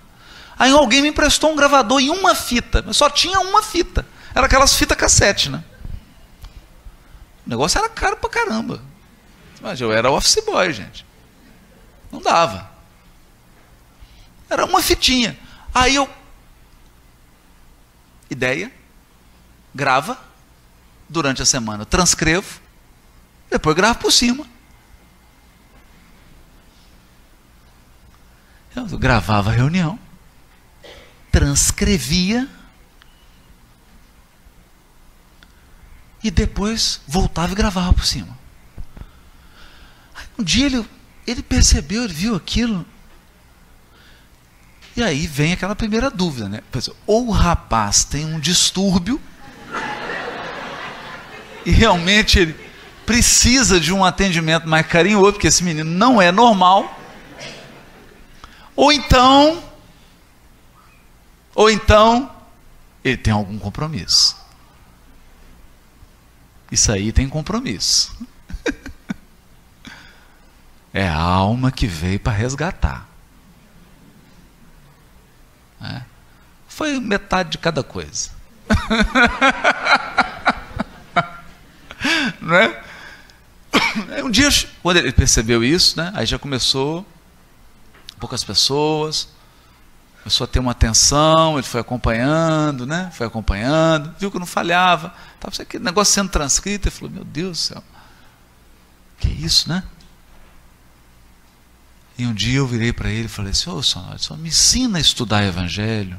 [0.57, 4.05] Aí alguém me emprestou um gravador e uma fita, mas só tinha uma fita.
[4.33, 5.63] Era aquelas fitas cassete, né?
[7.45, 8.81] O negócio era caro pra caramba.
[9.61, 11.05] Mas eu era office boy, gente.
[12.11, 12.69] Não dava.
[14.49, 15.37] Era uma fitinha.
[15.73, 16.09] Aí eu.
[18.29, 18.71] Ideia.
[19.73, 20.17] Grava.
[21.07, 21.85] Durante a semana.
[21.85, 22.65] Transcrevo
[23.49, 24.45] depois grava por cima.
[28.75, 29.97] Eu gravava a reunião,
[31.31, 32.49] transcrevia
[36.21, 38.37] e depois voltava e gravava por cima.
[40.37, 40.85] Um dia ele,
[41.25, 42.85] ele percebeu, ele viu aquilo.
[44.95, 46.61] E aí vem aquela primeira dúvida, né?
[47.05, 49.21] Ou o rapaz tem um distúrbio
[51.65, 52.55] e realmente ele
[53.05, 56.99] precisa de um atendimento mais carinhoso, porque esse menino não é normal.
[58.75, 59.63] Ou então,
[61.53, 62.31] ou então,
[63.03, 64.37] ele tem algum compromisso.
[66.71, 68.15] Isso aí tem compromisso.
[70.95, 73.05] é a alma que veio para resgatar.
[75.81, 76.01] É.
[76.69, 78.29] Foi metade de cada coisa.
[82.39, 82.81] não é?
[84.23, 84.47] Um dia,
[84.81, 87.05] quando ele percebeu isso, né, aí já começou,
[88.17, 89.27] poucas pessoas,
[90.23, 95.13] começou a ter uma atenção, ele foi acompanhando, né, foi acompanhando, viu que não falhava,
[95.35, 97.83] estava aquele negócio sendo transcrito, ele falou, meu Deus do céu,
[99.19, 99.83] que isso, né?
[102.17, 105.01] E um dia eu virei para ele e falei assim, ô só me ensina a
[105.01, 106.17] estudar Evangelho.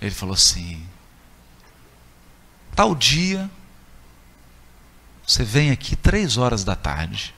[0.00, 0.86] Ele falou assim,
[2.74, 3.50] tal dia
[5.26, 7.34] você vem aqui três horas da tarde.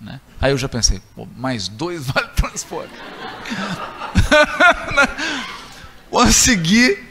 [0.00, 0.20] Né?
[0.40, 1.02] Aí eu já pensei,
[1.36, 2.94] mais dois vale transporte.
[6.08, 7.04] Consegui.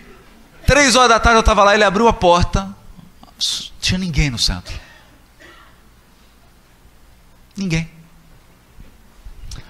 [0.65, 2.73] Três horas da tarde eu estava lá, ele abriu a porta.
[3.81, 4.86] Tinha ninguém no centro.
[7.57, 7.89] Ninguém.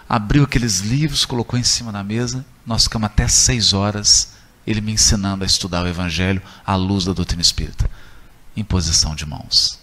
[0.08, 2.46] Abriu aqueles livros, colocou em cima da mesa.
[2.66, 4.34] Nós ficamos até seis horas,
[4.66, 7.90] ele me ensinando a estudar o Evangelho à luz da doutrina espírita
[8.60, 9.80] imposição de mãos.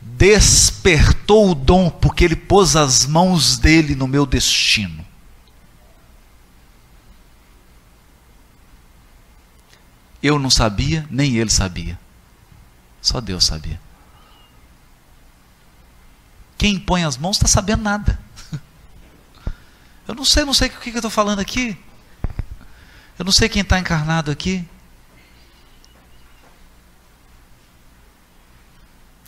[0.00, 5.04] Despertou o dom, porque ele pôs as mãos dele no meu destino.
[10.22, 11.98] Eu não sabia, nem ele sabia.
[13.02, 13.80] Só Deus sabia.
[16.66, 18.18] Quem põe as mãos está sabendo nada.
[20.08, 21.80] Eu não sei, não sei o que, que eu estou falando aqui.
[23.16, 24.68] Eu não sei quem está encarnado aqui.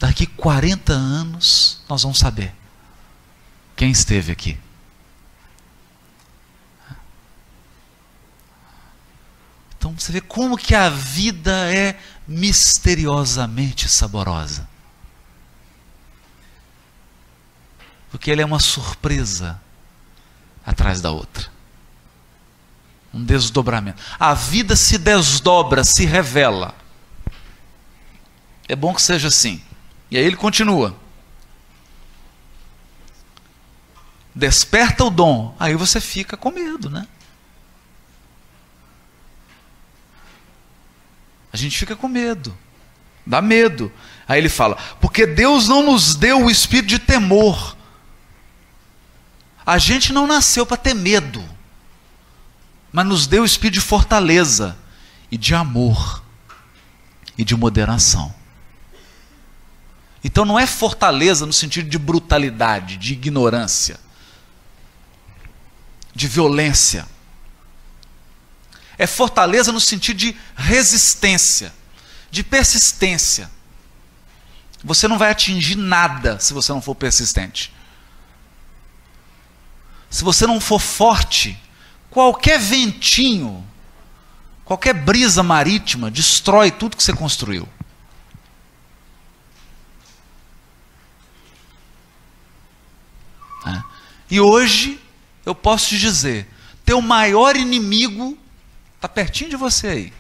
[0.01, 2.53] Daqui 40 anos nós vamos saber
[3.77, 4.59] quem esteve aqui.
[9.79, 14.68] Então você vê como que a vida é misteriosamente saborosa.
[18.11, 19.61] Porque ele é uma surpresa
[20.65, 21.49] atrás da outra.
[23.13, 24.03] Um desdobramento.
[24.19, 26.75] A vida se desdobra, se revela.
[28.69, 29.63] É bom que seja assim.
[30.11, 30.95] E aí ele continua.
[34.35, 35.55] Desperta o dom.
[35.59, 37.07] Aí você fica com medo, né?
[41.53, 42.57] A gente fica com medo.
[43.27, 43.91] Dá medo.
[44.27, 47.78] Aí ele fala: porque Deus não nos deu o espírito de temor.
[49.69, 51.47] A gente não nasceu para ter medo,
[52.91, 54.75] mas nos deu o espírito de fortaleza
[55.31, 56.25] e de amor
[57.37, 58.35] e de moderação.
[60.25, 64.01] Então não é fortaleza no sentido de brutalidade, de ignorância,
[66.15, 67.07] de violência.
[68.97, 71.75] É fortaleza no sentido de resistência,
[72.31, 73.51] de persistência.
[74.83, 77.77] Você não vai atingir nada se você não for persistente.
[80.11, 81.59] Se você não for forte,
[82.11, 83.67] qualquer ventinho,
[84.65, 87.69] qualquer brisa marítima destrói tudo que você construiu.
[93.67, 93.83] É.
[94.31, 95.01] E hoje
[95.45, 96.49] eu posso te dizer:
[96.85, 98.39] teu maior inimigo
[98.97, 100.13] está pertinho de você aí.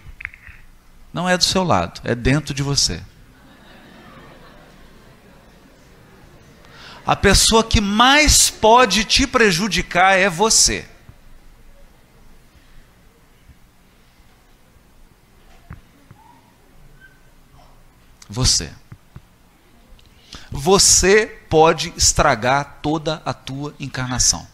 [1.12, 3.03] Não é do seu lado, é dentro de você.
[7.09, 10.86] A pessoa que mais pode te prejudicar é você.
[18.28, 18.70] Você.
[20.50, 24.46] Você pode estragar toda a tua encarnação.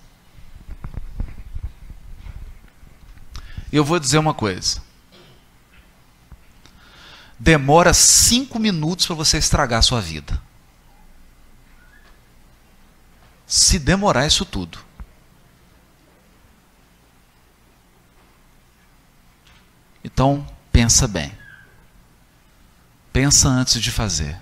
[3.73, 4.81] Eu vou dizer uma coisa.
[7.37, 10.41] Demora cinco minutos para você estragar a sua vida.
[13.47, 14.79] Se demorar isso tudo.
[20.03, 21.33] Então, pensa bem.
[23.13, 24.39] Pensa antes de fazer.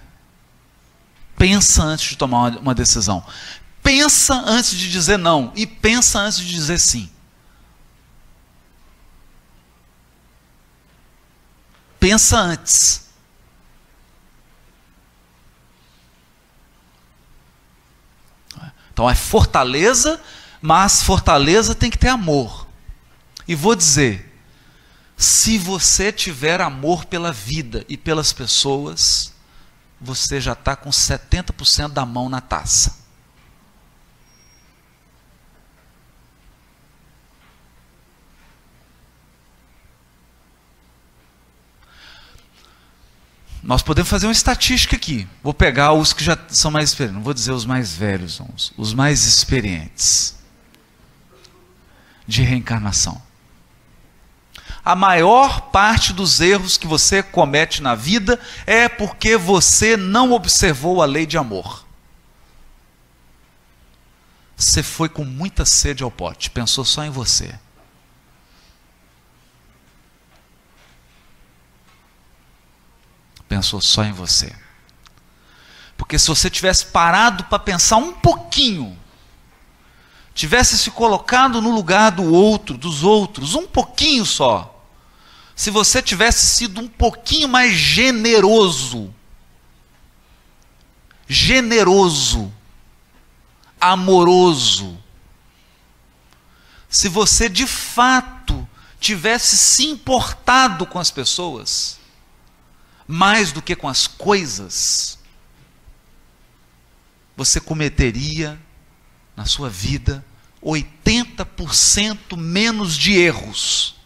[1.36, 3.24] Pensa antes de tomar uma decisão.
[3.82, 5.52] Pensa antes de dizer não.
[5.54, 7.10] E pensa antes de dizer sim.
[12.02, 13.01] pensa antes.
[19.02, 20.20] Então é fortaleza,
[20.60, 22.68] mas fortaleza tem que ter amor.
[23.48, 24.32] E vou dizer:
[25.16, 29.32] se você tiver amor pela vida e pelas pessoas,
[30.00, 33.01] você já está com 70% da mão na taça.
[43.62, 45.28] Nós podemos fazer uma estatística aqui.
[45.42, 48.42] Vou pegar os que já são mais experientes, não vou dizer os mais velhos,
[48.76, 50.36] os, mais experientes
[52.26, 53.22] de reencarnação.
[54.84, 61.00] A maior parte dos erros que você comete na vida é porque você não observou
[61.00, 61.86] a lei de amor.
[64.56, 67.54] Você foi com muita sede ao pote, pensou só em você.
[73.52, 74.50] Pensou só em você.
[75.94, 78.98] Porque se você tivesse parado para pensar um pouquinho,
[80.34, 84.82] tivesse se colocado no lugar do outro, dos outros, um pouquinho só,
[85.54, 89.14] se você tivesse sido um pouquinho mais generoso,
[91.28, 92.50] generoso,
[93.78, 94.98] amoroso,
[96.88, 98.66] se você de fato
[98.98, 102.00] tivesse se importado com as pessoas,
[103.12, 105.18] mais do que com as coisas,
[107.36, 108.58] você cometeria
[109.36, 110.24] na sua vida
[110.62, 113.96] 80% menos de erros.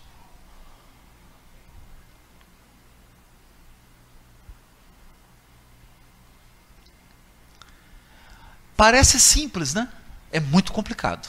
[8.76, 9.88] Parece simples, né?
[10.32, 11.28] É muito complicado.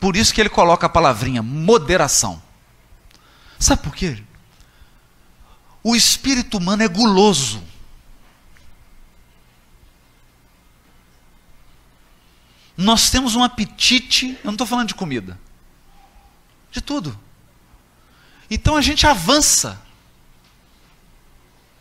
[0.00, 2.42] Por isso que ele coloca a palavrinha moderação.
[3.58, 4.22] Sabe por quê?
[5.88, 7.64] O espírito humano é guloso.
[12.76, 15.40] Nós temos um apetite, eu não estou falando de comida,
[16.70, 17.18] de tudo.
[18.50, 19.80] Então a gente avança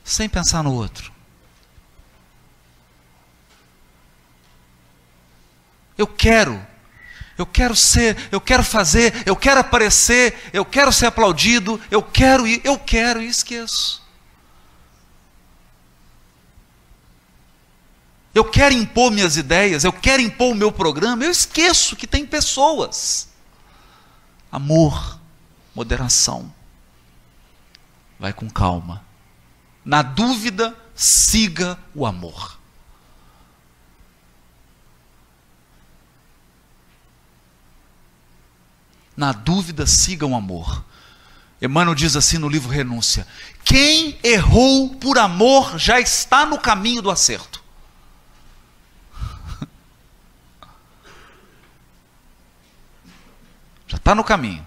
[0.06, 1.12] sem pensar no outro.
[5.98, 6.66] Eu quero,
[7.38, 12.48] eu quero ser, eu quero fazer, eu quero aparecer, eu quero ser aplaudido, eu quero
[12.48, 14.02] ir, eu quero e esqueço.
[18.34, 22.26] Eu quero impor minhas ideias, eu quero impor o meu programa, eu esqueço que tem
[22.26, 23.30] pessoas.
[24.52, 25.20] Amor,
[25.76, 26.54] moderação.
[28.20, 29.06] Vai com calma.
[29.86, 32.57] Na dúvida, siga o amor.
[39.18, 40.86] Na dúvida, siga o amor.
[41.60, 43.28] Emmanuel diz assim no livro Renúncia:
[43.66, 47.64] Quem errou por amor já está no caminho do acerto.
[53.88, 54.64] Já está no caminho.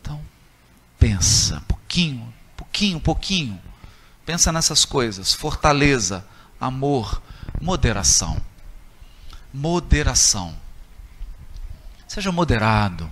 [0.00, 0.24] Então,
[0.98, 3.60] pensa, pouquinho, pouquinho, pouquinho.
[4.24, 6.24] Pensa nessas coisas: fortaleza,
[6.60, 7.20] amor,
[7.60, 8.40] moderação.
[9.52, 10.61] Moderação.
[12.12, 13.10] Seja moderado.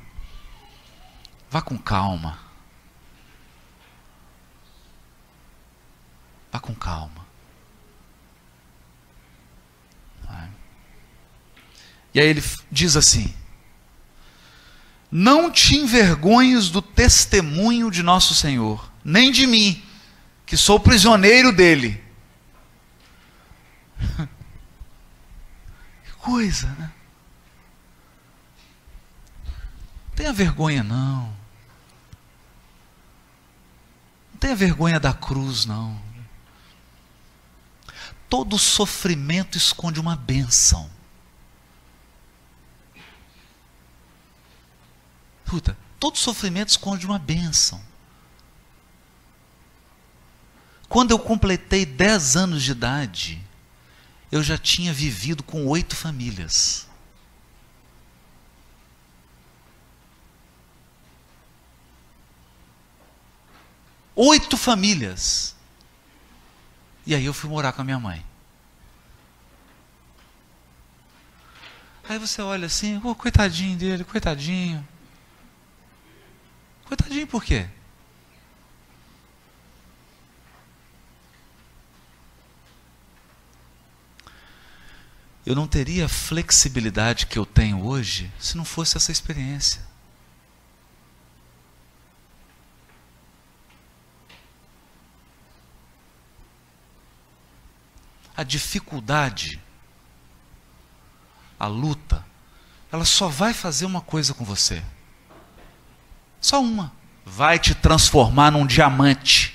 [1.51, 2.39] Vá com calma.
[6.53, 7.27] Vá com calma.
[12.13, 13.35] E aí ele diz assim:
[15.11, 19.83] Não te envergonhes do testemunho de nosso Senhor, nem de mim,
[20.45, 22.05] que sou prisioneiro dele.
[26.05, 26.93] que coisa, né?
[30.10, 31.35] Não tenha vergonha, não.
[34.33, 35.99] Não tenha vergonha da cruz, não.
[38.29, 40.91] Todo sofrimento esconde uma bênção.
[45.43, 47.83] Escuta, todo sofrimento esconde uma bênção.
[50.87, 53.43] Quando eu completei 10 anos de idade,
[54.31, 56.90] eu já tinha vivido com oito famílias.
[64.15, 65.55] Oito famílias.
[67.07, 68.25] E aí eu fui morar com a minha mãe.
[72.09, 74.87] Aí você olha assim, oh, coitadinho dele, coitadinho.
[76.85, 77.69] Coitadinho por quê?
[85.47, 89.90] Eu não teria a flexibilidade que eu tenho hoje se não fosse essa experiência.
[98.37, 99.61] A dificuldade,
[101.59, 102.25] a luta,
[102.91, 104.83] ela só vai fazer uma coisa com você
[106.41, 106.93] só uma.
[107.25, 109.55] Vai te transformar num diamante.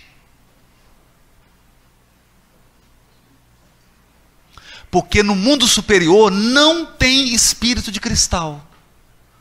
[4.91, 8.65] Porque no mundo superior não tem espírito de cristal.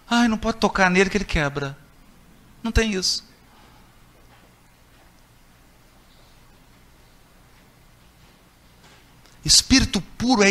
[0.08, 1.76] Ai, não pode tocar nele que ele quebra.
[2.62, 3.24] Não tem isso.
[9.44, 10.50] Espírito puro é.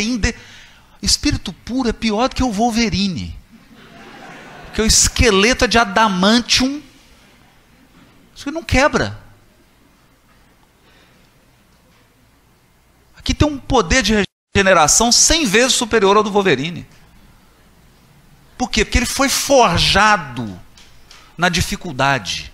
[1.02, 3.44] Espírito puro é pior do que o Wolverine
[4.74, 6.82] que o esqueleto é de adamantium.
[8.34, 9.18] Isso não quebra.
[13.16, 14.24] Aqui tem um poder de
[14.54, 16.86] regeneração 100 vezes superior ao do Wolverine.
[18.58, 18.84] Por quê?
[18.84, 20.60] Porque ele foi forjado
[21.38, 22.52] na dificuldade.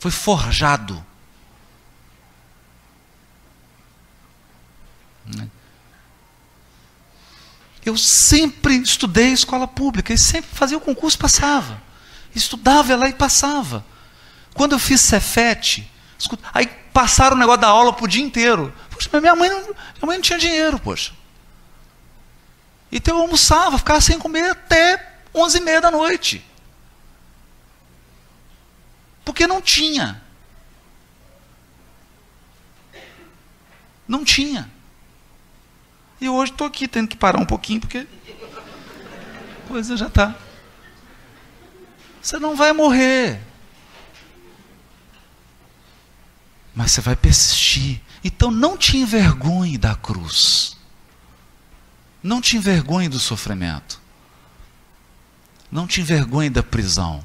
[0.00, 1.04] Foi forjado.
[7.84, 11.82] Eu sempre estudei escola pública e sempre fazia o concurso, passava.
[12.34, 13.84] Estudava lá e passava.
[14.54, 15.90] Quando eu fiz Cefete,
[16.52, 18.72] aí passaram o negócio da aula o dia inteiro.
[18.90, 21.12] Poxa, minha mãe, não, minha mãe não tinha dinheiro, poxa.
[22.90, 26.44] Então eu almoçava, ficava sem comer até onze e meia da noite.
[29.24, 30.22] Porque não tinha.
[34.06, 34.70] Não tinha.
[36.24, 40.34] E hoje estou aqui tendo que parar um pouquinho, porque a coisa já está.
[42.22, 43.42] Você não vai morrer.
[46.74, 48.00] Mas você vai persistir.
[48.24, 50.78] Então não te envergonhe da cruz.
[52.22, 54.00] Não te envergonhe do sofrimento.
[55.70, 57.22] Não te envergonhe da prisão.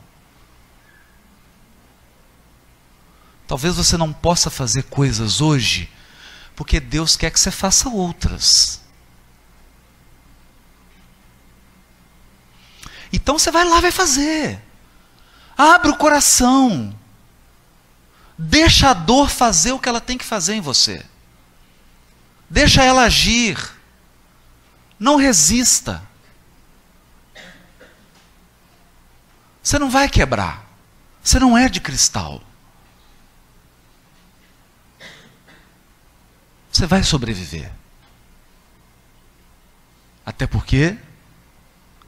[3.47, 5.89] Talvez você não possa fazer coisas hoje
[6.53, 8.78] Porque Deus quer que você faça outras.
[13.11, 14.61] Então você vai lá, vai fazer.
[15.57, 16.97] Abre o coração.
[18.37, 21.05] Deixa a dor fazer o que ela tem que fazer em você.
[22.49, 23.57] Deixa ela agir.
[24.97, 26.01] Não resista.
[29.61, 30.65] Você não vai quebrar.
[31.21, 32.41] Você não é de cristal.
[36.71, 37.71] Você vai sobreviver.
[40.25, 40.97] Até porque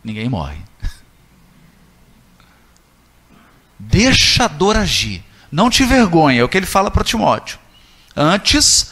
[0.04, 0.60] ninguém morre.
[3.78, 5.24] Deixa a dor agir.
[5.52, 7.60] Não te vergonha, é o que ele fala para Timóteo.
[8.16, 8.92] Antes,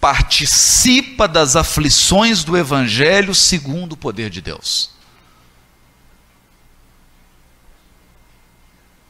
[0.00, 4.90] participa das aflições do Evangelho segundo o poder de Deus.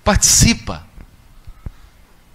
[0.03, 0.87] Participa.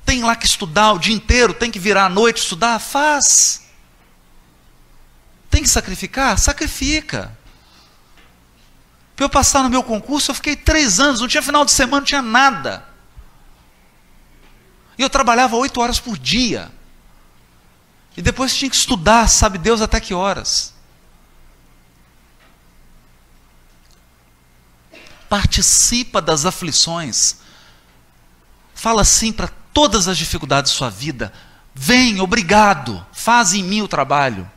[0.06, 2.78] Tem lá que estudar o dia inteiro, tem que virar à noite estudar?
[2.80, 3.64] Faz.
[5.50, 6.38] Tem que sacrificar?
[6.38, 7.36] Sacrifica.
[9.16, 11.98] Para eu passar no meu concurso, eu fiquei três anos, não tinha final de semana,
[11.98, 12.88] não tinha nada.
[14.98, 16.72] E eu trabalhava oito horas por dia.
[18.16, 20.74] E depois tinha que estudar, sabe Deus até que horas.
[25.28, 27.38] Participa das aflições.
[28.76, 31.34] Fala sim para todas as dificuldades da sua vida.
[31.74, 34.50] Vem, obrigado, faz em mim o trabalho.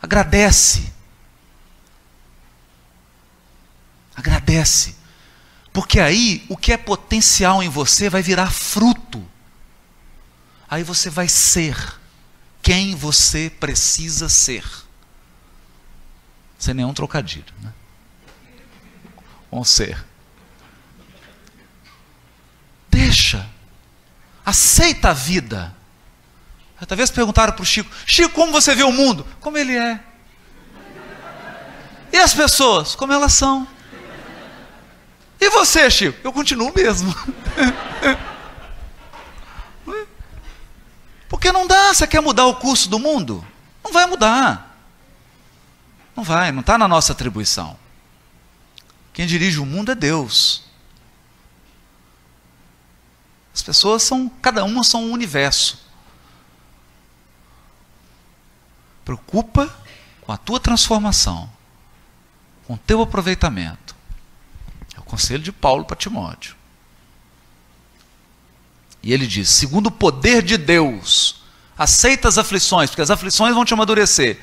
[0.00, 0.92] Agradece.
[4.14, 4.96] Agradece.
[5.72, 9.26] Porque aí o que é potencial em você vai virar fruto.
[10.68, 11.76] Aí você vai ser
[12.62, 14.64] quem você precisa ser.
[16.58, 17.52] Sem nenhum trocadilho.
[17.60, 17.72] Né?
[19.50, 20.02] Vamos ser.
[22.88, 23.48] Deixa.
[24.44, 25.74] Aceita a vida.
[26.86, 29.26] Talvez perguntaram para o Chico: Chico, como você vê o mundo?
[29.40, 30.00] Como ele é.
[32.12, 32.94] E as pessoas?
[32.94, 33.66] Como elas são.
[35.42, 36.20] E você, Chico?
[36.22, 37.12] Eu continuo mesmo.
[41.28, 43.44] Porque não dá, você quer mudar o curso do mundo?
[43.82, 44.78] Não vai mudar.
[46.14, 47.76] Não vai, não está na nossa atribuição.
[49.12, 50.62] Quem dirige o mundo é Deus.
[53.52, 55.84] As pessoas são, cada uma são um universo.
[59.04, 59.76] Preocupa
[60.20, 61.50] com a tua transformação,
[62.64, 63.81] com o teu aproveitamento.
[65.12, 66.56] Conselho de Paulo para Timóteo.
[69.02, 71.42] E ele diz: segundo o poder de Deus,
[71.76, 74.40] aceita as aflições, porque as aflições vão te amadurecer.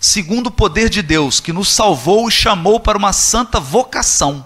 [0.00, 4.44] Segundo o poder de Deus, que nos salvou e chamou para uma santa vocação.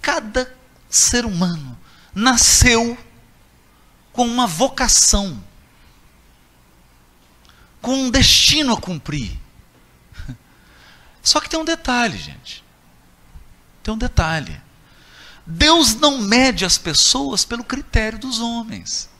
[0.00, 0.56] Cada
[0.88, 1.76] ser humano
[2.14, 2.96] nasceu
[4.10, 5.38] com uma vocação,
[7.82, 9.38] com um destino a cumprir.
[11.28, 12.64] Só que tem um detalhe, gente.
[13.82, 14.58] Tem um detalhe.
[15.44, 19.10] Deus não mede as pessoas pelo critério dos homens.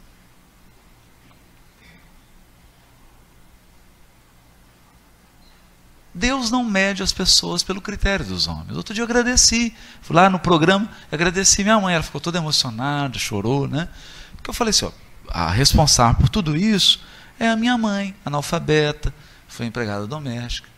[6.15, 8.75] Deus não mede as pessoas pelo critério dos homens.
[8.75, 13.19] Outro dia eu agradeci, fui lá no programa, agradeci minha mãe, ela ficou toda emocionada,
[13.19, 13.87] chorou, né?
[14.35, 14.93] Porque eu falei assim, ó,
[15.29, 17.03] a responsável por tudo isso
[17.39, 19.13] é a minha mãe, analfabeta,
[19.47, 20.78] foi empregada doméstica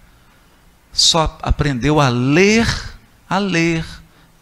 [0.93, 2.66] só aprendeu a ler,
[3.28, 3.86] a ler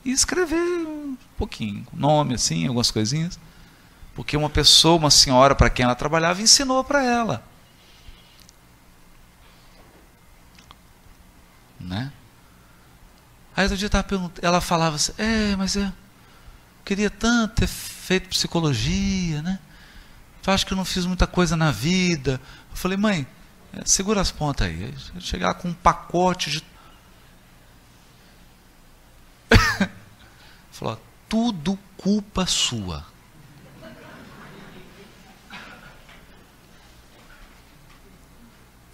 [0.04, 3.38] e escrever um pouquinho, nome assim, algumas coisinhas.
[4.14, 7.42] Porque uma pessoa, uma senhora para quem ela trabalhava, ensinou para ela.
[11.78, 12.12] Né?
[13.56, 13.90] Aí outro dia
[14.42, 15.92] ela falava assim, é, mas eu
[16.84, 19.58] queria tanto ter feito psicologia, né?
[20.46, 22.40] Eu acho que eu não fiz muita coisa na vida.
[22.70, 23.26] Eu falei, mãe,
[23.72, 24.94] é, segura as pontas aí.
[25.20, 26.64] Chegar com um pacote de.
[30.70, 33.06] Falou, tudo culpa sua.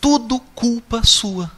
[0.01, 1.51] Tudo culpa sua.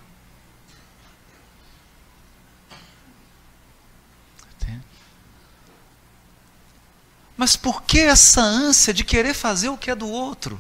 [7.37, 10.59] Mas por que essa ânsia de querer fazer o que é do outro?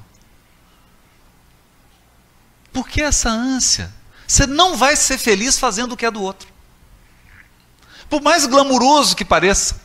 [2.76, 3.90] Por que essa ânsia?
[4.28, 6.46] Você não vai ser feliz fazendo o que é do outro.
[8.06, 9.80] Por mais glamuroso que pareça.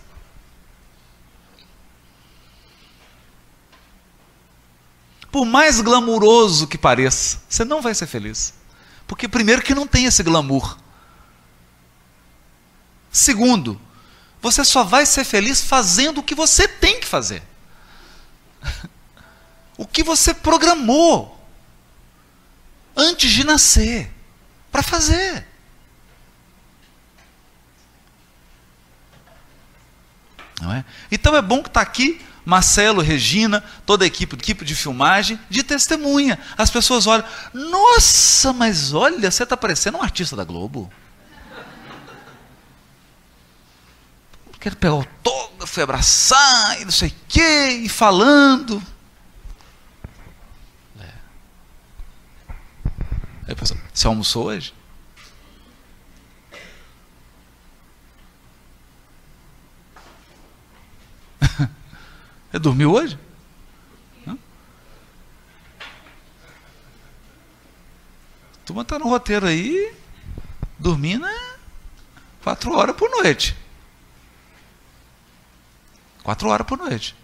[5.31, 8.53] Por mais glamuroso que pareça, você não vai ser feliz.
[9.07, 10.77] Porque, primeiro, que não tem esse glamour.
[13.09, 13.79] Segundo,
[14.41, 17.41] Você só vai ser feliz fazendo o que você tem que fazer.
[19.77, 21.40] o que você programou
[22.95, 24.11] antes de nascer
[24.71, 25.45] para fazer.
[30.61, 30.85] Não é?
[31.11, 35.63] Então é bom que está aqui Marcelo, Regina, toda a equipe, equipe de filmagem, de
[35.63, 36.39] testemunha.
[36.57, 40.91] As pessoas olham, nossa, mas olha, você está parecendo um artista da Globo.
[44.59, 48.81] Quero pegar o autógrafo, abraçar, e não sei o quê, e falando.
[53.51, 53.55] Aí,
[53.93, 54.73] você almoçou hoje?
[62.49, 63.19] Você dormiu hoje?
[64.25, 64.39] Não?
[68.53, 69.93] A turma está no roteiro aí,
[70.79, 71.57] dormindo é
[72.41, 73.53] quatro horas por noite.
[76.23, 77.17] Quatro horas por noite.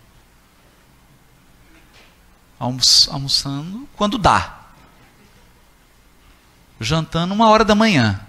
[2.60, 4.57] almoçando quando dá.
[6.80, 8.20] Jantando uma hora da manhã.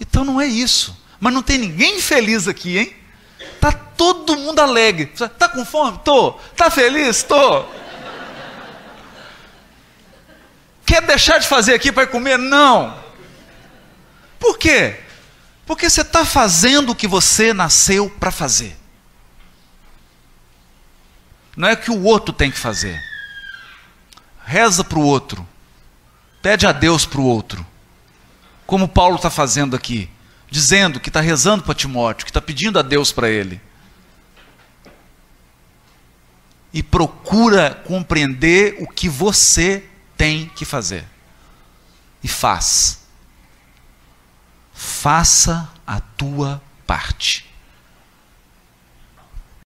[0.00, 0.98] Então não é isso.
[1.20, 2.96] Mas não tem ninguém feliz aqui, hein?
[3.60, 5.06] Tá todo mundo alegre.
[5.38, 6.00] Tá com fome?
[6.02, 6.32] Tô.
[6.56, 7.22] Tá feliz?
[7.22, 7.64] Tô.
[10.86, 12.38] Quer deixar de fazer aqui para comer?
[12.38, 12.98] Não.
[14.38, 14.98] Por quê?
[15.66, 18.79] Porque você está fazendo o que você nasceu para fazer.
[21.56, 23.00] Não é que o outro tem que fazer.
[24.44, 25.46] Reza para o outro.
[26.42, 27.66] Pede a Deus para o outro.
[28.66, 30.08] Como Paulo está fazendo aqui
[30.50, 33.60] dizendo que está rezando para Timóteo, que está pedindo a Deus para ele.
[36.72, 39.84] E procura compreender o que você
[40.16, 41.04] tem que fazer.
[42.22, 43.00] E faz.
[44.74, 47.49] Faça a tua parte.